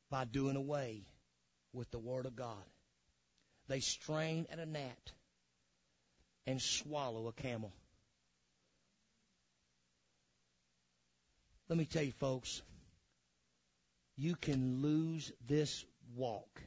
[0.09, 1.03] by doing away
[1.73, 2.63] with the Word of God.
[3.67, 5.11] They strain at a gnat
[6.47, 7.73] and swallow a camel.
[11.67, 12.61] Let me tell you, folks,
[14.15, 15.83] you can lose this
[16.15, 16.61] walk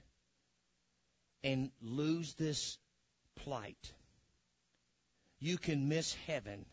[1.45, 2.79] and lose this
[3.37, 3.93] plight
[5.43, 6.65] you can miss heaven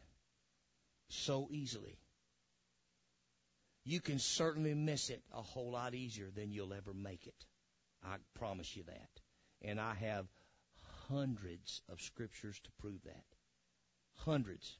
[1.09, 1.97] so easily.
[3.83, 7.45] You can certainly miss it a whole lot easier than you'll ever make it.
[8.03, 9.09] I promise you that.
[9.63, 10.27] And I have
[11.07, 13.25] hundreds of scriptures to prove that.
[14.17, 14.77] Hundreds.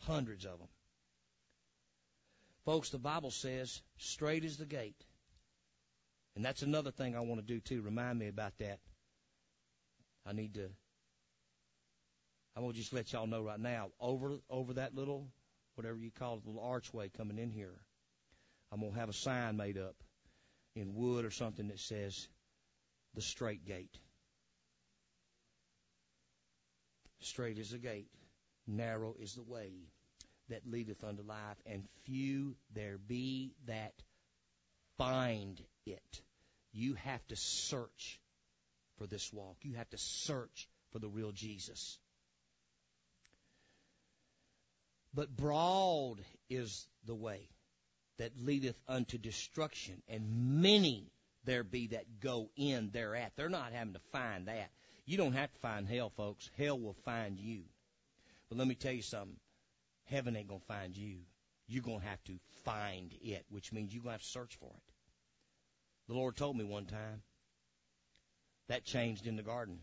[0.00, 0.68] Hundreds of them.
[2.64, 5.00] Folks, the Bible says, straight is the gate.
[6.34, 7.82] And that's another thing I want to do too.
[7.82, 8.80] Remind me about that.
[10.26, 10.68] I need to
[12.54, 15.28] I'm gonna just let y'all know right now, over over that little
[15.74, 17.80] whatever you call it, little archway coming in here,
[18.70, 19.96] I'm gonna have a sign made up
[20.74, 22.28] in wood or something that says
[23.14, 23.96] the straight gate.
[27.20, 28.08] Straight is the gate,
[28.66, 29.72] narrow is the way
[30.48, 33.94] that leadeth unto life, and few there be that
[34.98, 36.20] find it.
[36.72, 38.20] You have to search
[39.02, 39.56] for this walk.
[39.62, 41.98] You have to search for the real Jesus.
[45.12, 47.48] But broad is the way
[48.18, 51.10] that leadeth unto destruction, and many
[51.44, 53.32] there be that go in thereat.
[53.34, 54.70] They're not having to find that.
[55.04, 56.48] You don't have to find hell, folks.
[56.56, 57.62] Hell will find you.
[58.48, 59.36] But let me tell you something.
[60.04, 61.16] Heaven ain't going to find you.
[61.66, 64.70] You're going to have to find it, which means you're to have to search for
[64.70, 64.92] it.
[66.06, 67.22] The Lord told me one time
[68.72, 69.78] that changed in the garden.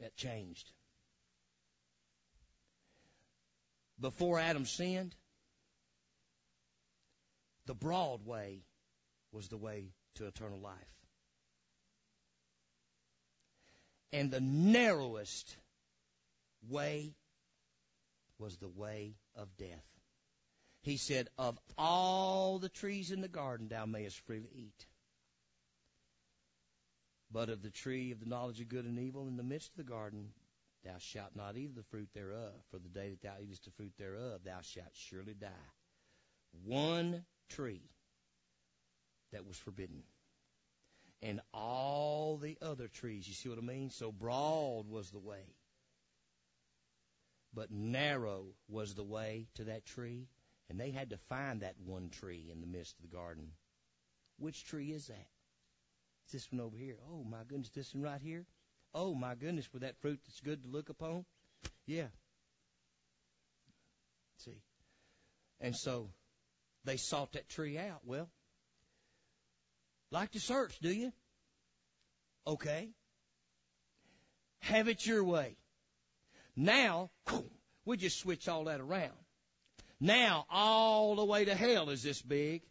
[0.00, 0.68] That changed.
[4.00, 5.14] Before Adam sinned,
[7.66, 8.64] the broad way
[9.30, 10.74] was the way to eternal life.
[14.12, 15.56] And the narrowest
[16.68, 17.14] way
[18.40, 19.86] was the way of death.
[20.80, 24.86] He said, Of all the trees in the garden thou mayest freely eat.
[27.32, 29.76] But of the tree of the knowledge of good and evil in the midst of
[29.76, 30.28] the garden
[30.84, 33.70] thou shalt not eat of the fruit thereof, for the day that thou eatest the
[33.70, 35.48] fruit thereof thou shalt surely die.
[36.64, 37.88] One tree
[39.32, 40.02] that was forbidden.
[41.22, 43.90] And all the other trees, you see what I mean?
[43.90, 45.54] So broad was the way.
[47.54, 50.26] But narrow was the way to that tree.
[50.68, 53.52] And they had to find that one tree in the midst of the garden.
[54.38, 55.28] Which tree is that?
[56.30, 56.96] This one over here.
[57.10, 58.46] Oh my goodness, this one right here.
[58.94, 61.24] Oh my goodness, with that fruit that's good to look upon.
[61.86, 62.08] Yeah.
[64.38, 64.60] See.
[65.60, 66.08] And so
[66.84, 68.00] they sought that tree out.
[68.04, 68.28] Well,
[70.10, 71.12] like to search, do you?
[72.46, 72.90] Okay.
[74.60, 75.56] Have it your way.
[76.54, 77.10] Now,
[77.84, 79.12] we just switch all that around.
[80.00, 82.62] Now, all the way to hell is this big.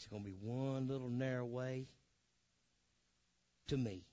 [0.00, 1.86] It's going to be one little narrow way
[3.68, 4.06] to me.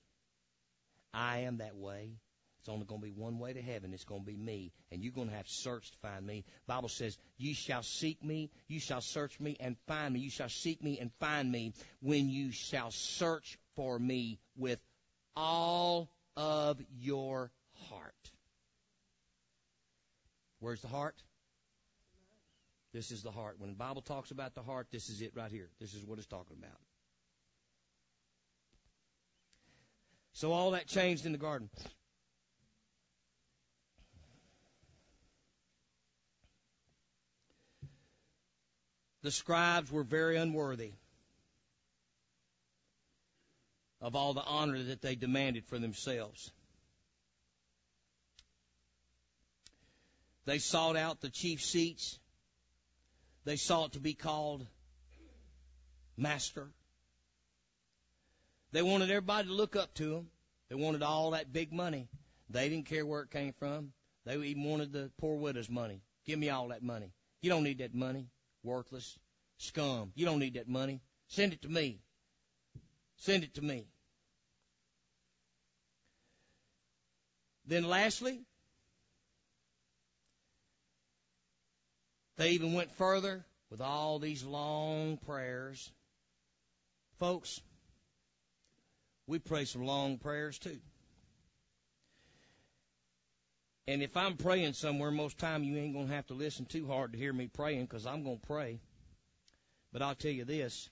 [1.14, 2.18] I am that way.
[2.60, 3.94] It's only going to be one way to heaven.
[3.94, 4.74] It's going to be me.
[4.92, 6.44] And you're going to have to search to find me.
[6.68, 10.20] Bible says, you shall seek me, you shall search me and find me.
[10.20, 11.72] You shall seek me and find me
[12.02, 14.82] when you shall search for me with
[15.38, 17.50] all of your
[17.88, 18.32] heart.
[20.60, 21.16] Where's the heart?
[22.94, 23.56] This is the heart.
[23.60, 25.70] When the Bible talks about the heart, this is it right here.
[25.80, 26.80] This is what it's talking about.
[30.34, 31.70] So all that changed in the garden.
[39.28, 40.94] the scribes were very unworthy
[44.00, 46.50] of all the honor that they demanded for themselves.
[50.46, 52.18] They sought out the chief seats.
[53.48, 54.68] They sought to be called
[56.18, 56.68] master.
[58.74, 60.28] They wanted everybody to look up to them.
[60.68, 62.10] They wanted all that big money.
[62.50, 63.94] They didn't care where it came from.
[64.26, 66.02] They even wanted the poor widow's money.
[66.26, 67.14] Give me all that money.
[67.42, 68.28] You don't need that money
[68.64, 69.18] worthless
[69.60, 70.12] scum.
[70.14, 71.00] You don't need that money.
[71.30, 72.02] Send it to me.
[73.16, 73.88] Send it to me.
[77.66, 78.42] Then lastly,
[82.38, 85.92] they even went further with all these long prayers.
[87.20, 87.62] Folks,
[89.26, 90.78] we pray some long prayers too.
[93.88, 97.14] And if I'm praying somewhere, most time you ain't gonna have to listen too hard
[97.14, 98.80] to hear me praying, because I'm gonna pray.
[99.94, 100.90] But I'll tell you this: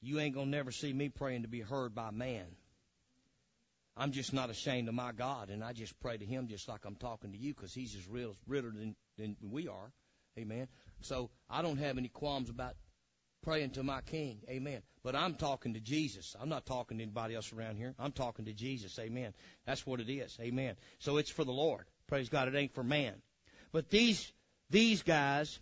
[0.00, 2.46] you ain't gonna never see me praying to be heard by man.
[4.00, 6.86] I'm just not ashamed of my God, and I just pray to Him just like
[6.86, 9.92] I'm talking to you, because He's as real, realer than, than we are.
[10.38, 10.68] Amen.
[11.02, 12.76] So I don't have any qualms about
[13.42, 14.40] praying to my King.
[14.48, 14.80] Amen.
[15.02, 16.34] But I'm talking to Jesus.
[16.40, 17.94] I'm not talking to anybody else around here.
[17.98, 18.98] I'm talking to Jesus.
[18.98, 19.34] Amen.
[19.66, 20.34] That's what it is.
[20.40, 20.76] Amen.
[20.98, 21.84] So it's for the Lord.
[22.06, 22.48] Praise God.
[22.48, 23.14] It ain't for man.
[23.70, 24.32] But these,
[24.70, 25.60] these guys,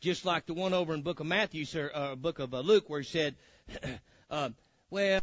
[0.00, 2.88] just like the one over in book of Matthew, sir, uh, book of uh, Luke,
[2.88, 3.34] where he said,
[4.30, 4.48] uh,
[4.88, 5.20] well,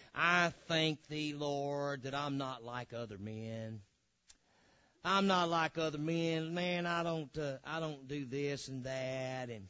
[0.14, 3.80] I thank thee, Lord, that I'm not like other men.
[5.04, 6.54] I'm not like other men.
[6.54, 9.68] Man, I don't, uh, I don't do this and that and,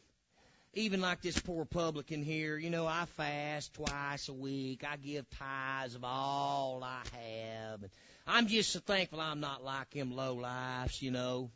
[0.75, 4.85] even like this poor publican here, you know, I fast twice a week.
[4.89, 7.83] I give tithes of all I have.
[7.83, 7.91] And
[8.27, 11.51] I'm just so thankful I'm not like them low lifes, you know.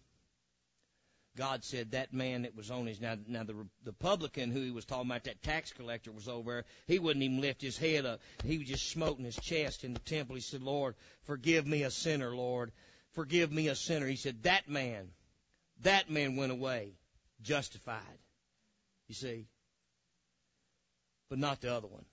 [1.37, 4.71] God said that man that was on his now now the the publican who he
[4.71, 6.65] was talking about that tax collector was over there.
[6.87, 8.21] He wouldn't even lift his head up.
[8.45, 10.35] He was just smoting his chest in the temple.
[10.35, 12.71] He said, "Lord, forgive me a sinner, Lord,
[13.13, 15.09] forgive me a sinner." He said that man,
[15.81, 16.99] that man went away
[17.41, 18.19] justified.
[19.09, 19.47] You see,
[21.31, 22.05] but not the other one.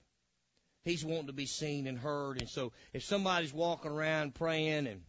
[0.82, 5.02] He's wanting to be seen and heard, and so if somebody's walking around praying and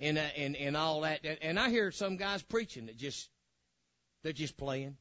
[0.00, 1.20] and uh, and and all that.
[1.42, 3.28] And I hear some guys preaching that just
[4.22, 4.96] they're just playing.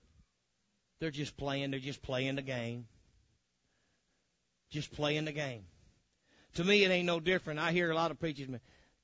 [1.00, 1.72] They're just playing.
[1.72, 2.88] They're just playing the game.
[4.70, 5.64] Just playing the game.
[6.56, 7.60] To me, it ain't no different.
[7.60, 8.50] I hear a lot of preachers.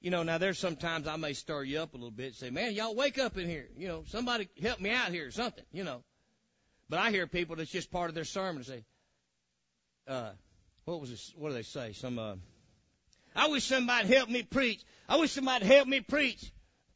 [0.02, 2.36] You know, now there's sometimes I may stir you up a little bit.
[2.36, 3.70] Say, man, y'all wake up in here.
[3.78, 5.64] You know, somebody help me out here or something.
[5.72, 6.04] You know.
[6.90, 8.84] But I hear people that's just part of their sermon say,
[10.08, 10.32] uh,
[10.86, 11.34] what was this?
[11.38, 11.94] What do they say?
[11.94, 12.36] Some uh,
[13.36, 14.84] I wish somebody help me preach.
[15.08, 16.52] I wish somebody help me preach.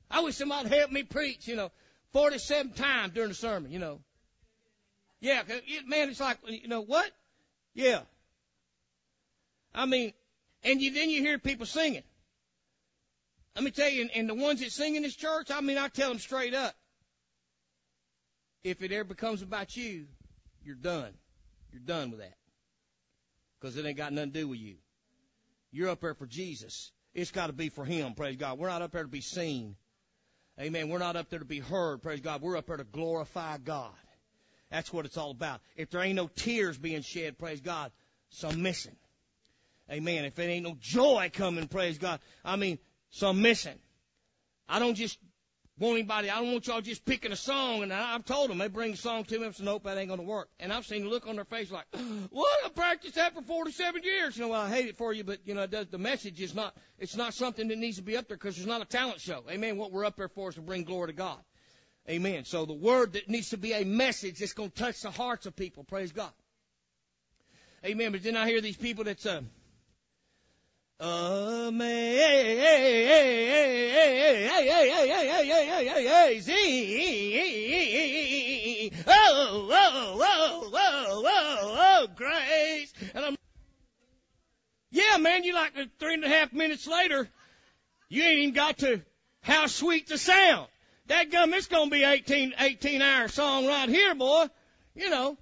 [0.09, 1.71] I wish somebody help me preach, you know,
[2.13, 3.99] 47 times during the sermon, you know.
[5.19, 5.41] Yeah,
[5.87, 7.11] man, it's like, you know, what?
[7.73, 8.01] Yeah.
[9.73, 10.13] I mean,
[10.63, 12.03] and you, then you hear people singing.
[13.55, 15.77] Let me tell you, and, and the ones that sing in this church, I mean,
[15.77, 16.75] I tell them straight up.
[18.63, 20.05] If it ever becomes about you,
[20.63, 21.13] you're done.
[21.71, 22.35] You're done with that.
[23.59, 24.75] Because it ain't got nothing to do with you.
[25.71, 26.91] You're up there for Jesus.
[27.13, 28.59] It's got to be for Him, praise God.
[28.59, 29.75] We're not up there to be seen.
[30.59, 30.89] Amen.
[30.89, 32.41] We're not up there to be heard, praise God.
[32.41, 33.91] We're up there to glorify God.
[34.71, 35.61] That's what it's all about.
[35.75, 37.91] If there ain't no tears being shed, praise God,
[38.29, 38.95] some missing.
[39.89, 40.25] Amen.
[40.25, 43.79] If there ain't no joy coming, praise God, I mean, some missing.
[44.67, 45.17] I don't just
[45.79, 47.83] want anybody, I don't want y'all just picking a song.
[47.83, 50.09] And I've told them, they bring a song to me, I said, nope, that ain't
[50.09, 50.49] to work.
[50.59, 51.85] And I've seen the look on their face like,
[52.31, 52.65] what?
[52.65, 54.37] I practiced that for 47 years.
[54.37, 56.41] You know, well, I hate it for you, but, you know, it does, the message
[56.41, 58.85] is not, it's not something that needs to be up there because there's not a
[58.85, 59.43] talent show.
[59.49, 59.77] Amen.
[59.77, 61.37] What we're up there for is to bring glory to God.
[62.09, 62.45] Amen.
[62.45, 65.55] So the word that needs to be a message that's to touch the hearts of
[65.55, 65.83] people.
[65.83, 66.31] Praise God.
[67.85, 68.11] Amen.
[68.11, 69.41] But then I hear these people that's, uh,
[70.99, 71.77] Amazing.
[79.07, 82.93] Oh, whoa, whoa, whoa, whoa, whoa, grace.
[83.13, 83.35] And I'm,
[84.89, 87.29] yeah, man, you like three and a half minutes later,
[88.09, 89.01] you ain't even got to
[89.41, 90.67] how sweet the sound.
[91.05, 94.47] That gum, it's gonna be 18, 18 hour song right here, boy.
[94.95, 95.37] You know.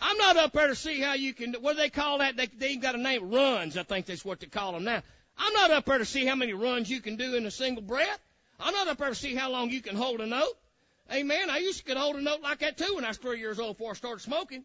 [0.00, 2.36] I'm not up there to see how you can, what do they call that?
[2.36, 5.02] They, they even got a name, runs, I think that's what they call them now.
[5.38, 7.82] I'm not up there to see how many runs you can do in a single
[7.82, 8.20] breath.
[8.60, 10.56] I'm not up there to see how long you can hold a note.
[11.12, 11.50] Amen.
[11.50, 13.58] I used to could hold a note like that too when I was three years
[13.58, 14.64] old before I started smoking.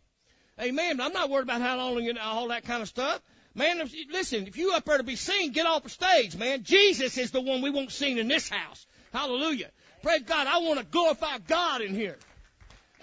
[0.59, 0.97] Amen.
[0.97, 3.21] But I'm not worried about how long you know, all that kind of stuff.
[3.55, 6.63] Man, if, listen, if you up there to be seen, get off the stage, man.
[6.63, 8.85] Jesus is the one we want seen in this house.
[9.11, 9.69] Hallelujah.
[10.03, 10.47] Praise God.
[10.47, 12.17] I want to glorify God in here.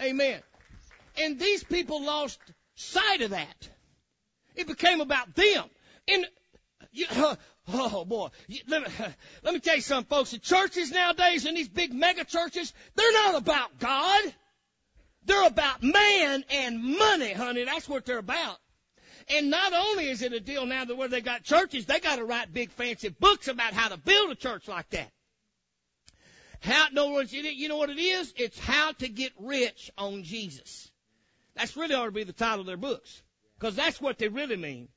[0.01, 0.39] Amen.
[1.19, 2.39] And these people lost
[2.75, 3.69] sight of that.
[4.55, 5.65] It became about them.
[6.07, 6.25] And
[6.91, 7.05] you,
[7.73, 8.29] oh boy,
[8.67, 8.87] let me,
[9.43, 10.31] let me tell you something, folks.
[10.31, 14.33] The churches nowadays and these big mega churches, they're not about God.
[15.25, 17.65] They're about man and money, honey.
[17.65, 18.57] That's what they're about.
[19.29, 22.15] And not only is it a deal now that where they got churches, they got
[22.15, 25.11] to write big fancy books about how to build a church like that.
[26.61, 28.33] How, in other words, you know what it is?
[28.37, 30.89] It's how to get rich on Jesus.
[31.57, 33.23] That's really ought to be the title of their books.
[33.57, 34.89] Because that's what they really mean.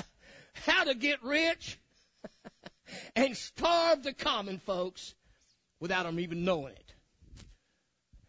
[0.54, 1.78] How to get rich
[3.16, 5.14] and starve the common folks
[5.80, 6.94] without them even knowing it.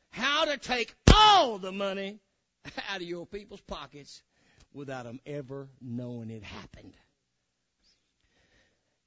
[0.09, 2.19] How to take all the money
[2.89, 4.23] out of your people's pockets
[4.73, 6.97] without them ever knowing it happened.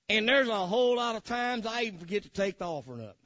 [0.09, 3.19] And there's a whole lot of times I even forget to take the offering up.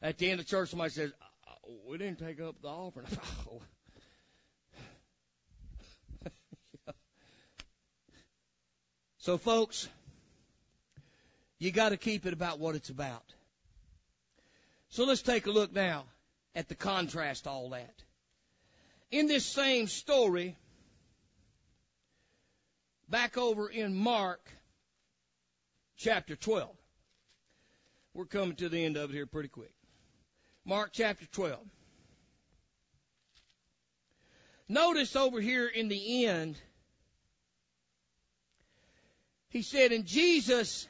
[0.00, 1.54] At the end of church, somebody says, uh,
[1.86, 3.06] "We didn't take up the offering."
[9.24, 9.88] So, folks,
[11.58, 13.24] you got to keep it about what it's about.
[14.90, 16.04] So let's take a look now
[16.54, 17.94] at the contrast all that.
[19.10, 20.58] In this same story,
[23.08, 24.46] back over in Mark
[25.96, 26.68] chapter 12.
[28.12, 29.72] We're coming to the end of it here pretty quick.
[30.66, 31.60] Mark chapter 12.
[34.68, 36.58] Notice over here in the end,
[39.54, 40.88] he said, and Jesus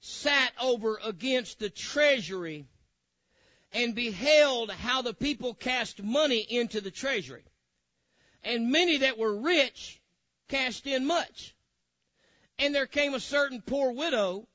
[0.00, 2.66] sat over against the treasury
[3.72, 7.42] and beheld how the people cast money into the treasury.
[8.44, 10.02] And many that were rich
[10.48, 11.56] cast in much.
[12.58, 14.46] And there came a certain poor widow,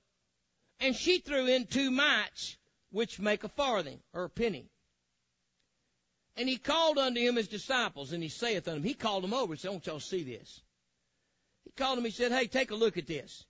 [0.80, 2.56] and she threw in two mites
[2.92, 4.70] which make a farthing or a penny.
[6.38, 9.34] And he called unto him his disciples, and he saith unto them, he called them
[9.34, 10.62] over and said, Don't y'all see this?
[11.76, 13.46] Called them, he said, Hey, take a look at this.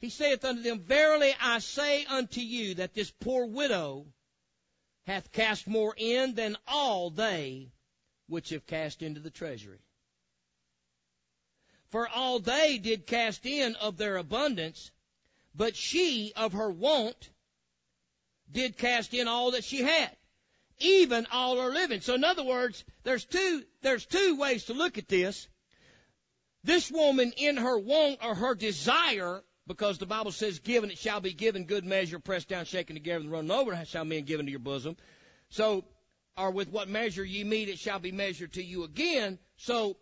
[0.00, 4.06] He saith unto them, Verily I say unto you that this poor widow
[5.06, 7.72] hath cast more in than all they
[8.26, 9.80] which have cast into the treasury.
[11.90, 14.90] For all they did cast in of their abundance,
[15.54, 17.30] but she of her want
[18.50, 20.16] did cast in all that she had,
[20.80, 22.00] even all her living.
[22.00, 25.48] So in other words, there's two, there's two ways to look at this.
[26.64, 31.20] This woman in her want or her desire, because the Bible says, given it shall
[31.20, 34.50] be given good measure, pressed down, shaken together, and running over, shall men given to
[34.50, 34.96] your bosom.
[35.48, 35.84] So,
[36.36, 39.38] or with what measure ye meet, it shall be measured to you again.
[39.56, 39.96] So,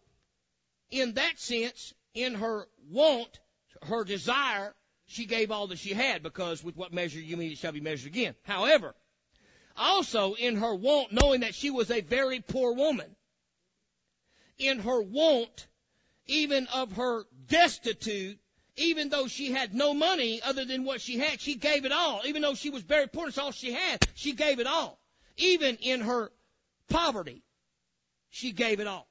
[0.91, 3.41] in that sense, in her want,
[3.83, 4.75] her desire,
[5.07, 7.81] she gave all that she had because with what measure you meet it shall be
[7.81, 8.35] measured again.
[8.43, 8.95] However,
[9.79, 13.17] also in her want, knowing that she was a very poor woman,
[14.59, 15.69] in her want,
[16.27, 18.39] even of her destitute,
[18.77, 22.23] even though she had no money other than what she had, she gave it all.
[22.25, 25.01] Even though she was very poor, that's all she had, she gave it all.
[25.37, 26.31] Even in her
[26.89, 27.43] poverty,
[28.31, 29.09] she gave it all.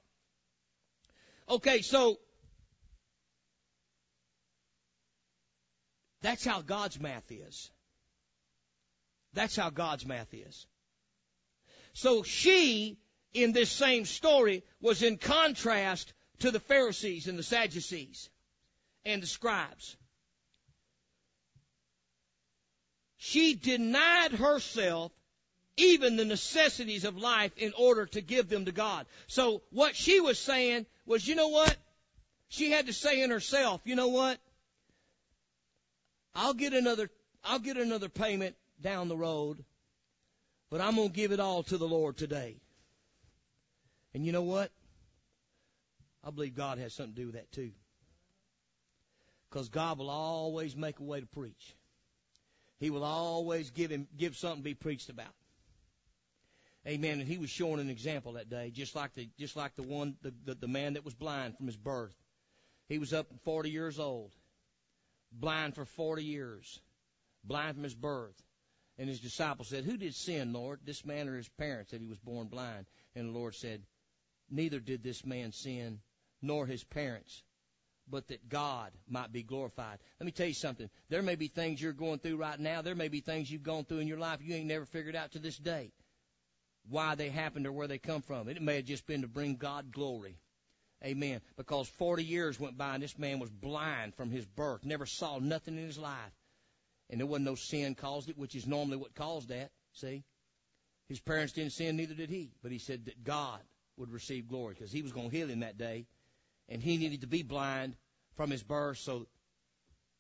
[1.50, 2.20] Okay, so
[6.22, 7.72] That's how God's math is.
[9.38, 10.66] That's how God's math is.
[11.94, 12.98] So she,
[13.36, 18.32] in this same story, was in contrast to the Pharisees and the Sadducees
[19.06, 19.96] and the scribes.
[23.18, 25.12] She denied herself
[25.76, 29.06] even the necessities of life in order to give them to God.
[29.28, 31.78] So what she was saying was, you know what?
[32.50, 34.40] She had to say in herself, you know what?
[36.34, 37.12] I'll get another,
[37.44, 39.64] I'll get another payment down the road,
[40.70, 42.58] but I'm going to give it all to the Lord today.
[44.14, 44.72] And you know what?
[46.24, 47.72] I believe God has something to do with that too.
[49.50, 51.76] Because God will always make a way to preach.
[52.80, 55.34] He will always give him, give something to be preached about.
[56.86, 57.20] Amen.
[57.20, 60.16] And he was showing an example that day, just like the, just like the one,
[60.22, 62.16] the, the, the man that was blind from his birth.
[62.88, 64.32] He was up 40 years old
[65.32, 66.82] blind for 40 years,
[67.44, 68.42] blind from his birth.
[68.98, 72.08] And his disciples said, Who did sin, Lord, this man or his parents, that he
[72.08, 72.88] was born blind?
[73.16, 73.84] And the Lord said,
[74.50, 76.00] Neither did this man sin,
[76.42, 77.44] nor his parents,
[78.10, 80.00] but that God might be glorified.
[80.20, 80.90] Let me tell you something.
[81.10, 82.82] There may be things you're going through right now.
[82.82, 85.34] There may be things you've gone through in your life you ain't never figured out
[85.34, 85.92] to this day
[86.90, 88.48] why they happened or where they come from.
[88.48, 90.38] It may have just been to bring God glory.
[91.04, 91.42] Amen.
[91.58, 95.38] Because 40 years went by and this man was blind from his birth, never saw
[95.38, 96.34] nothing in his life.
[97.10, 99.72] And there wasn't no sin caused it, which is normally what caused that.
[99.94, 100.24] See?
[101.08, 102.52] His parents didn't sin, neither did he.
[102.62, 103.60] But he said that God
[103.96, 106.06] would receive glory because he was going to heal him that day.
[106.70, 107.96] And he needed to be blind
[108.36, 108.98] from his birth.
[108.98, 109.26] So,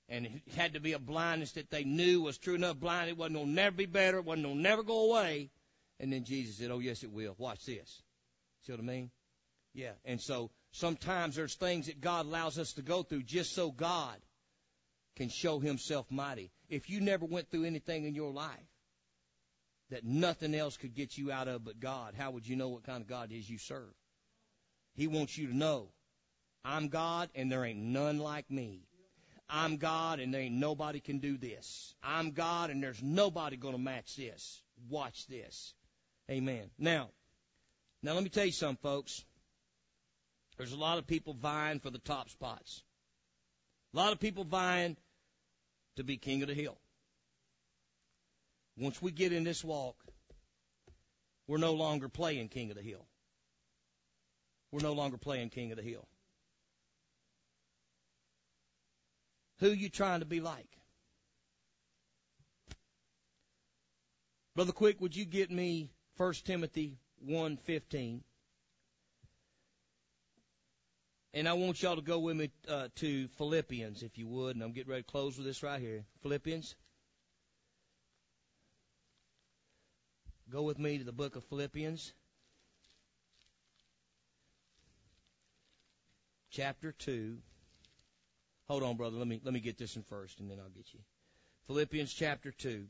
[0.07, 3.09] and it had to be a blindness that they knew was true enough blind.
[3.09, 4.19] It wasn't going to never be better.
[4.19, 5.51] It wasn't going to never go away.
[5.99, 7.35] And then Jesus said, Oh, yes, it will.
[7.37, 8.01] Watch this.
[8.65, 9.11] See what I mean?
[9.73, 9.91] Yeah.
[10.05, 14.17] And so Sometimes there's things that God allows us to go through just so God
[15.17, 16.51] can show himself mighty.
[16.69, 18.69] If you never went through anything in your life
[19.89, 22.83] that nothing else could get you out of but God, how would you know what
[22.83, 23.93] kind of God is you serve?
[24.93, 25.89] He wants you to know,
[26.63, 28.83] I'm God and there ain't none like me.
[29.49, 31.95] I'm God and there ain't nobody can do this.
[32.03, 34.61] I'm God and there's nobody going to match this.
[34.89, 35.73] Watch this.
[36.29, 36.69] Amen.
[36.77, 37.09] Now,
[38.03, 39.23] now let me tell you something, folks.
[40.57, 42.83] There's a lot of people vying for the top spots.
[43.93, 44.97] A lot of people vying
[45.97, 46.77] to be king of the hill.
[48.77, 49.95] Once we get in this walk,
[51.47, 53.05] we're no longer playing king of the hill.
[54.71, 56.07] We're no longer playing king of the hill.
[59.59, 60.69] Who you trying to be like?
[64.55, 68.21] Brother Quick, would you get me 1 Timothy 1:15?
[71.37, 74.63] And I want y'all to go with me uh, to Philippians, if you would, and
[74.63, 76.03] I'm getting ready to close with this right here.
[76.23, 76.73] Philippians.
[80.49, 82.11] Go with me to the book of Philippians,
[86.49, 87.37] chapter two.
[88.67, 89.17] Hold on, brother.
[89.17, 91.01] Let me let me get this in first, and then I'll get you.
[91.67, 92.87] Philippians chapter two.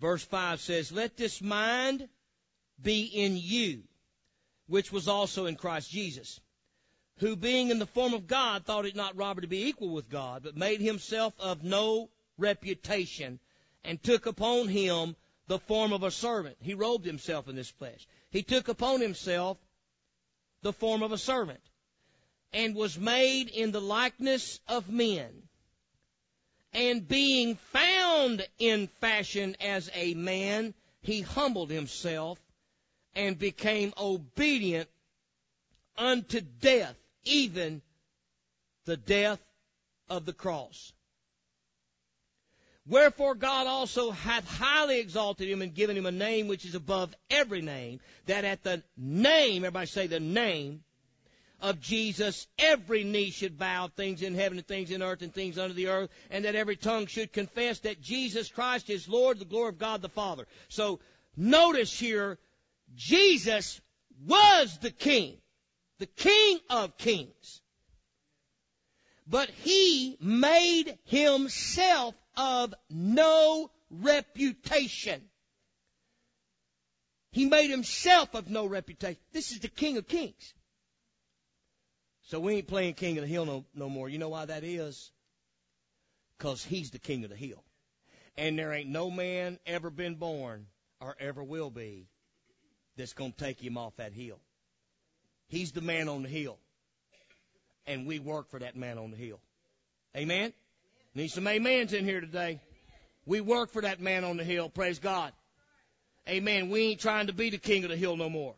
[0.00, 2.08] Verse 5 says, Let this mind
[2.82, 3.84] be in you,
[4.66, 6.40] which was also in Christ Jesus,
[7.18, 10.08] who being in the form of God thought it not robbery to be equal with
[10.08, 12.08] God, but made himself of no
[12.38, 13.38] reputation,
[13.84, 16.56] and took upon him the form of a servant.
[16.60, 18.06] He robed himself in this flesh.
[18.30, 19.58] He took upon himself
[20.62, 21.60] the form of a servant,
[22.52, 25.30] and was made in the likeness of men.
[26.72, 32.38] And being found in fashion as a man, he humbled himself
[33.14, 34.88] and became obedient
[35.96, 37.82] unto death, even
[38.84, 39.40] the death
[40.08, 40.92] of the cross.
[42.86, 47.14] Wherefore God also hath highly exalted him and given him a name which is above
[47.30, 50.82] every name, that at the name, everybody say the name
[51.60, 55.58] of Jesus, every knee should bow, things in heaven and things in earth and things
[55.58, 59.44] under the earth, and that every tongue should confess that Jesus Christ is Lord, the
[59.44, 60.46] glory of God the Father.
[60.68, 60.98] So
[61.36, 62.36] notice here,
[62.94, 63.80] Jesus
[64.26, 65.38] was the King,
[65.98, 67.60] the King of kings.
[69.26, 75.22] But he made himself of no reputation.
[77.30, 79.20] He made himself of no reputation.
[79.32, 80.54] This is the King of Kings.
[82.24, 84.08] So we ain't playing King of the Hill no, no more.
[84.08, 85.10] You know why that is?
[86.36, 87.62] Because he's the King of the Hill.
[88.36, 90.66] And there ain't no man ever been born
[91.00, 92.08] or ever will be
[92.96, 94.38] that's going to take him off that hill.
[95.48, 96.58] He's the man on the hill.
[97.86, 99.40] And we work for that man on the hill.
[100.16, 100.52] Amen?
[101.14, 102.60] Need some amens in here today.
[103.26, 104.68] We work for that man on the hill.
[104.68, 105.32] Praise God.
[106.28, 106.70] Amen.
[106.70, 108.54] We ain't trying to be the king of the hill no more.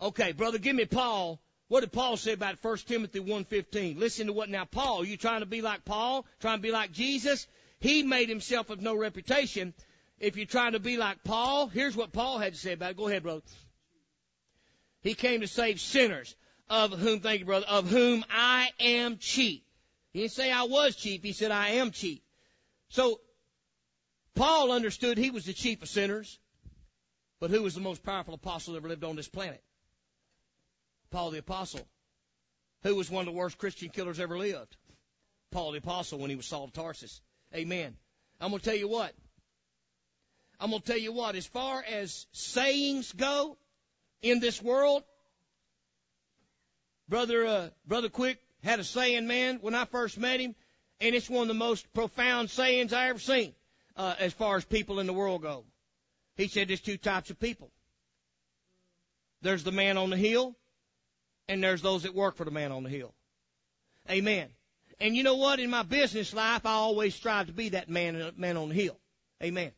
[0.00, 1.40] Okay, brother, give me Paul.
[1.68, 3.98] What did Paul say about 1 Timothy 1.15?
[3.98, 6.24] Listen to what now Paul, you trying to be like Paul?
[6.40, 7.46] Trying to be like Jesus?
[7.80, 9.74] He made himself of no reputation.
[10.20, 12.96] If you're trying to be like Paul, here's what Paul had to say about it.
[12.96, 13.42] Go ahead, brother.
[15.00, 16.34] He came to save sinners,
[16.68, 19.62] of whom, thank you, brother, of whom I am chief.
[20.12, 21.22] He didn't say I was chief.
[21.22, 22.20] He said I am chief.
[22.88, 23.20] So
[24.34, 26.38] Paul understood he was the chief of sinners.
[27.40, 29.62] But who was the most powerful apostle that ever lived on this planet?
[31.10, 31.86] Paul the apostle.
[32.82, 34.76] Who was one of the worst Christian killers ever lived?
[35.52, 37.20] Paul the apostle when he was Saul of Tarsus.
[37.54, 37.96] Amen.
[38.40, 39.12] I'm going to tell you what.
[40.60, 41.36] I'm going to tell you what.
[41.36, 43.56] As far as sayings go
[44.22, 45.04] in this world,
[47.08, 50.54] brother, uh, brother Quick had a saying, man, when I first met him,
[51.00, 53.54] and it's one of the most profound sayings I ever seen
[53.96, 55.64] uh, as far as people in the world go.
[56.36, 57.70] He said there's two types of people.
[59.42, 60.56] There's the man on the hill,
[61.48, 63.14] and there's those that work for the man on the hill.
[64.10, 64.48] Amen.
[65.00, 65.60] And you know what?
[65.60, 68.98] In my business life, I always strive to be that man, man on the hill.
[69.42, 69.70] Amen.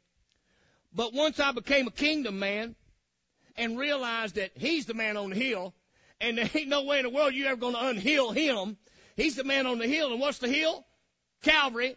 [0.92, 2.74] But once I became a kingdom man
[3.56, 5.74] and realized that he's the man on the hill,
[6.20, 8.76] and there ain't no way in the world you're ever going to unheal him.
[9.16, 10.12] He's the man on the hill.
[10.12, 10.84] And what's the hill?
[11.42, 11.96] Calvary.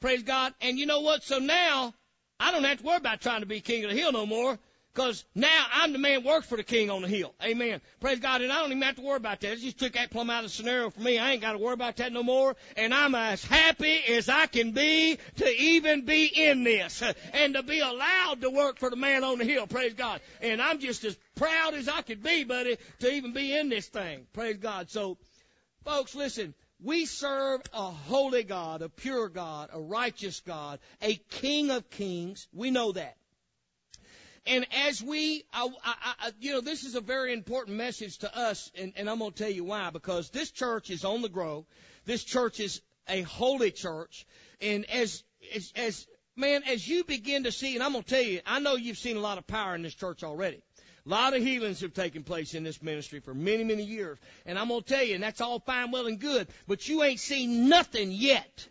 [0.00, 0.54] Praise God.
[0.60, 1.22] And you know what?
[1.22, 1.94] So now
[2.38, 4.58] I don't have to worry about trying to be king of the hill no more
[4.94, 7.34] because now I'm the man works for the king on the hill.
[7.42, 7.80] Amen.
[8.00, 8.42] Praise God.
[8.42, 9.52] And I don't even have to worry about that.
[9.52, 11.18] It just took that plumb out of the scenario for me.
[11.18, 12.54] I ain't got to worry about that no more.
[12.76, 17.02] And I'm as happy as I can be to even be in this
[17.32, 19.66] and to be allowed to work for the man on the hill.
[19.66, 20.20] Praise God.
[20.40, 23.88] And I'm just as proud as I could be, buddy, to even be in this
[23.88, 24.26] thing.
[24.32, 24.90] Praise God.
[24.90, 25.18] So,
[25.84, 26.54] folks, listen.
[26.80, 32.46] We serve a holy God, a pure God, a righteous God, a King of kings.
[32.52, 33.16] We know that.
[34.46, 38.36] And as we, I, I, I, you know, this is a very important message to
[38.36, 39.90] us, and, and I'm going to tell you why.
[39.90, 41.66] Because this church is on the grow.
[42.04, 44.26] This church is a holy church,
[44.60, 45.22] and as
[45.54, 46.06] as, as
[46.36, 48.98] man, as you begin to see, and I'm going to tell you, I know you've
[48.98, 50.62] seen a lot of power in this church already.
[51.06, 54.18] A lot of healings have taken place in this ministry for many, many years.
[54.46, 57.02] And I'm going to tell you, and that's all fine, well, and good, but you
[57.02, 58.68] ain't seen nothing yet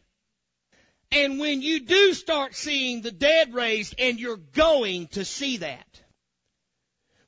[1.14, 5.88] and when you do start seeing the dead raised, and you're going to see that,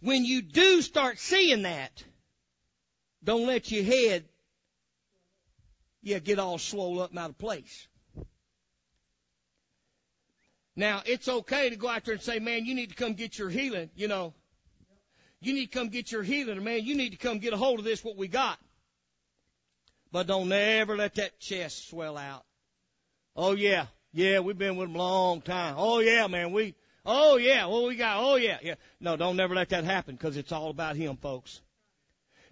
[0.02, 2.04] when you do start seeing that,
[3.24, 4.26] don't let your head,
[6.02, 7.88] yeah, get all swollen up and out of place.
[10.76, 13.38] Now, it's okay to go out there and say, man, you need to come get
[13.38, 14.34] your healing, you know.
[15.40, 17.58] You need to come get your healing, or man, you need to come get a
[17.58, 18.60] hold of this, what we got.
[20.12, 22.44] But don't ever let that chest swell out.
[23.36, 25.76] Oh yeah, yeah, we've been with them a long time.
[25.78, 26.76] Oh yeah, man, we.
[27.06, 28.18] Oh yeah, well we got.
[28.24, 28.76] Oh yeah, yeah.
[29.00, 31.62] No, don't never let that happen because it's all about Him, folks.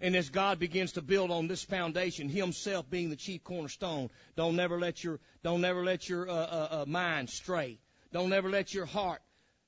[0.00, 4.56] And as God begins to build on this foundation, Himself being the chief cornerstone, don't
[4.56, 7.78] never let your don't never let your uh, uh, uh, mind stray.
[8.12, 9.22] Don't ever let your heart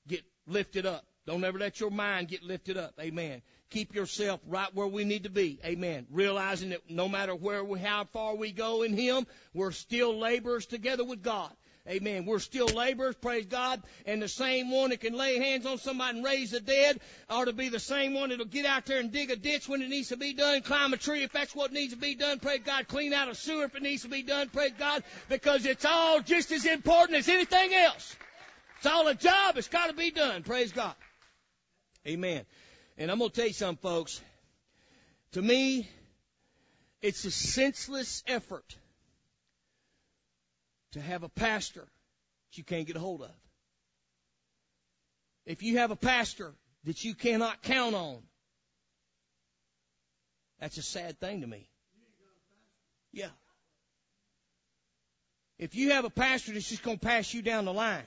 [0.07, 1.05] get lifted up.
[1.25, 2.93] Don't ever let your mind get lifted up.
[3.01, 3.41] Amen.
[3.69, 5.59] Keep yourself right where we need to be.
[5.65, 6.07] Amen.
[6.09, 10.65] Realizing that no matter where we, how far we go in Him, we're still laborers
[10.65, 11.51] together with God.
[11.89, 12.25] Amen.
[12.25, 13.81] We're still laborers, praise God.
[14.05, 16.99] And the same one that can lay hands on somebody and raise the dead
[17.29, 19.81] ought to be the same one that'll get out there and dig a ditch when
[19.81, 22.39] it needs to be done, climb a tree if that's what needs to be done,
[22.39, 25.65] praise God, clean out a sewer if it needs to be done, praise God, because
[25.65, 28.15] it's all just as important as anything else.
[28.77, 29.57] It's all a job.
[29.57, 30.93] It's got to be done, praise God.
[32.05, 32.45] Amen.
[32.97, 34.21] And I'm going to tell you something, folks.
[35.33, 35.87] To me,
[37.01, 38.75] it's a senseless effort
[40.93, 43.31] to have a pastor that you can't get a hold of.
[45.45, 46.53] If you have a pastor
[46.85, 48.23] that you cannot count on,
[50.59, 51.69] that's a sad thing to me.
[53.13, 53.29] Yeah.
[55.59, 58.03] If you have a pastor that's just going to pass you down the line,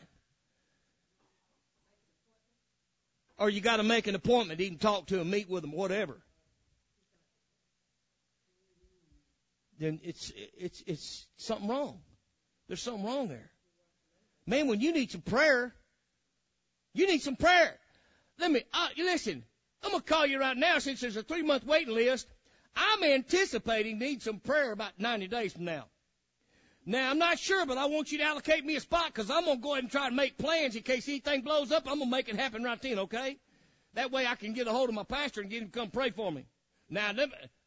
[3.41, 6.21] or you got to make an appointment, even talk to him, meet with him, whatever.
[9.79, 12.01] Then it's it's it's something wrong.
[12.69, 13.51] There's something wrong there.
[14.47, 15.75] Man, when you need some prayer,
[16.93, 17.79] you need some prayer.
[18.39, 19.43] Let me uh, listen.
[19.83, 22.27] I'm gonna call you right now since there's a three month waiting list.
[22.77, 25.87] I'm anticipating need some prayer about 90 days from now.
[26.87, 29.45] Now, I'm not sure, but I want you to allocate me a spot because I'm
[29.45, 31.85] going to go ahead and try to make plans in case anything blows up.
[31.87, 33.37] I'm going to make it happen right then, okay?
[33.95, 35.91] That way I can get a hold of my pastor and get him to come
[35.91, 36.47] pray for me.
[36.93, 37.13] Now,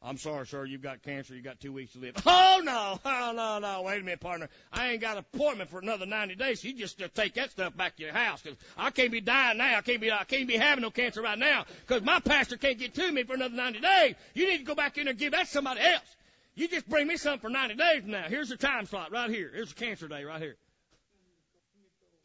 [0.01, 1.33] I'm sorry, sir, you've got cancer.
[1.33, 2.15] You've got two weeks to live.
[2.25, 2.99] Oh, no.
[3.05, 3.81] Oh, no, no.
[3.83, 4.49] Wait a minute, partner.
[4.71, 6.61] I ain't got an appointment for another 90 days.
[6.61, 9.21] So you just uh, take that stuff back to your house because I can't be
[9.21, 9.77] dying now.
[9.77, 12.77] I can't be, I can't be having no cancer right now because my pastor can't
[12.77, 14.15] get to me for another 90 days.
[14.33, 16.15] You need to go back in there and give that to somebody else.
[16.55, 18.25] You just bring me something for 90 days now.
[18.27, 19.51] Here's the time slot right here.
[19.53, 20.55] Here's the cancer day right here.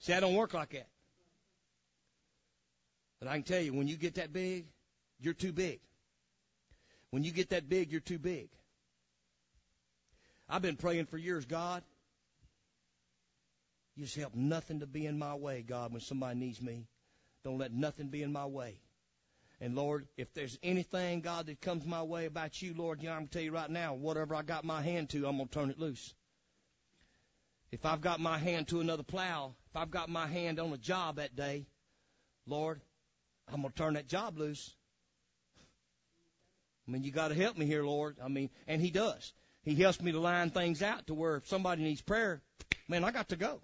[0.01, 0.89] See, I don't work like that.
[3.19, 4.67] But I can tell you, when you get that big,
[5.21, 5.81] you're too big.
[7.11, 8.51] When you get that big, you're too big.
[10.49, 11.83] I've been praying for years, God.
[13.97, 16.87] You just help nothing to be in my way, God, when somebody needs me.
[17.45, 18.79] Don't let nothing be in my way.
[19.61, 23.15] And Lord, if there's anything, God, that comes my way about you, Lord, you know,
[23.15, 25.49] I'm going to tell you right now, whatever I got my hand to, I'm going
[25.49, 26.15] to turn it loose.
[27.73, 30.79] If I've got my hand to another plow, if I've got my hand on a
[30.79, 31.67] job that day,
[32.47, 32.81] Lord,
[33.53, 34.75] I'm going to turn that job loose.
[36.87, 38.17] I mean, you got to help me here, Lord.
[38.23, 39.33] I mean, and He does.
[39.63, 42.41] He helps me to line things out to where if somebody needs prayer,
[42.89, 43.61] man, I got to go.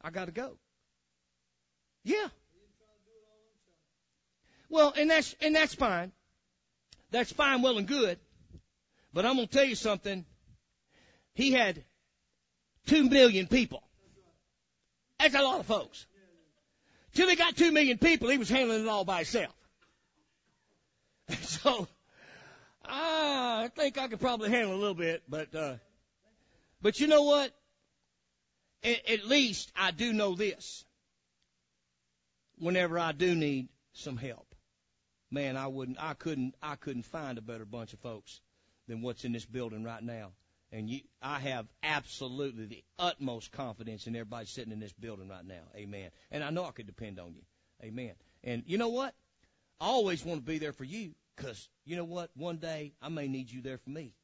[0.00, 0.58] I got to go.
[2.04, 2.28] Yeah.
[4.74, 6.10] Well, and that's and that's fine.
[7.12, 8.18] That's fine, well and good.
[9.12, 10.24] But I'm gonna tell you something.
[11.34, 11.84] He had
[12.86, 13.84] two million people.
[15.20, 16.06] That's a lot of folks.
[17.14, 19.54] Till he got two million people, he was handling it all by himself.
[21.40, 21.86] So,
[22.84, 25.74] I think I could probably handle a little bit, but uh,
[26.82, 27.52] but you know what?
[28.82, 30.84] At, at least I do know this.
[32.58, 34.43] Whenever I do need some help,
[35.34, 38.40] man, I wouldn't, I couldn't, I couldn't find a better bunch of folks
[38.88, 40.32] than what's in this building right now.
[40.72, 45.44] And you, I have absolutely the utmost confidence in everybody sitting in this building right
[45.44, 45.62] now.
[45.76, 46.10] Amen.
[46.30, 47.42] And I know I could depend on you.
[47.82, 48.12] Amen.
[48.42, 49.14] And you know what?
[49.80, 52.30] I always want to be there for you because you know what?
[52.34, 54.14] One day I may need you there for me.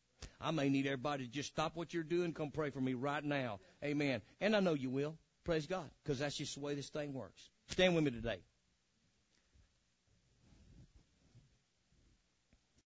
[0.40, 3.22] I may need everybody to just stop what you're doing, come pray for me right
[3.22, 3.60] now.
[3.84, 4.22] Amen.
[4.40, 5.16] And I know you will.
[5.44, 5.90] Praise God.
[6.02, 7.48] Because that's just the way this thing works.
[7.68, 8.40] Stand with me today.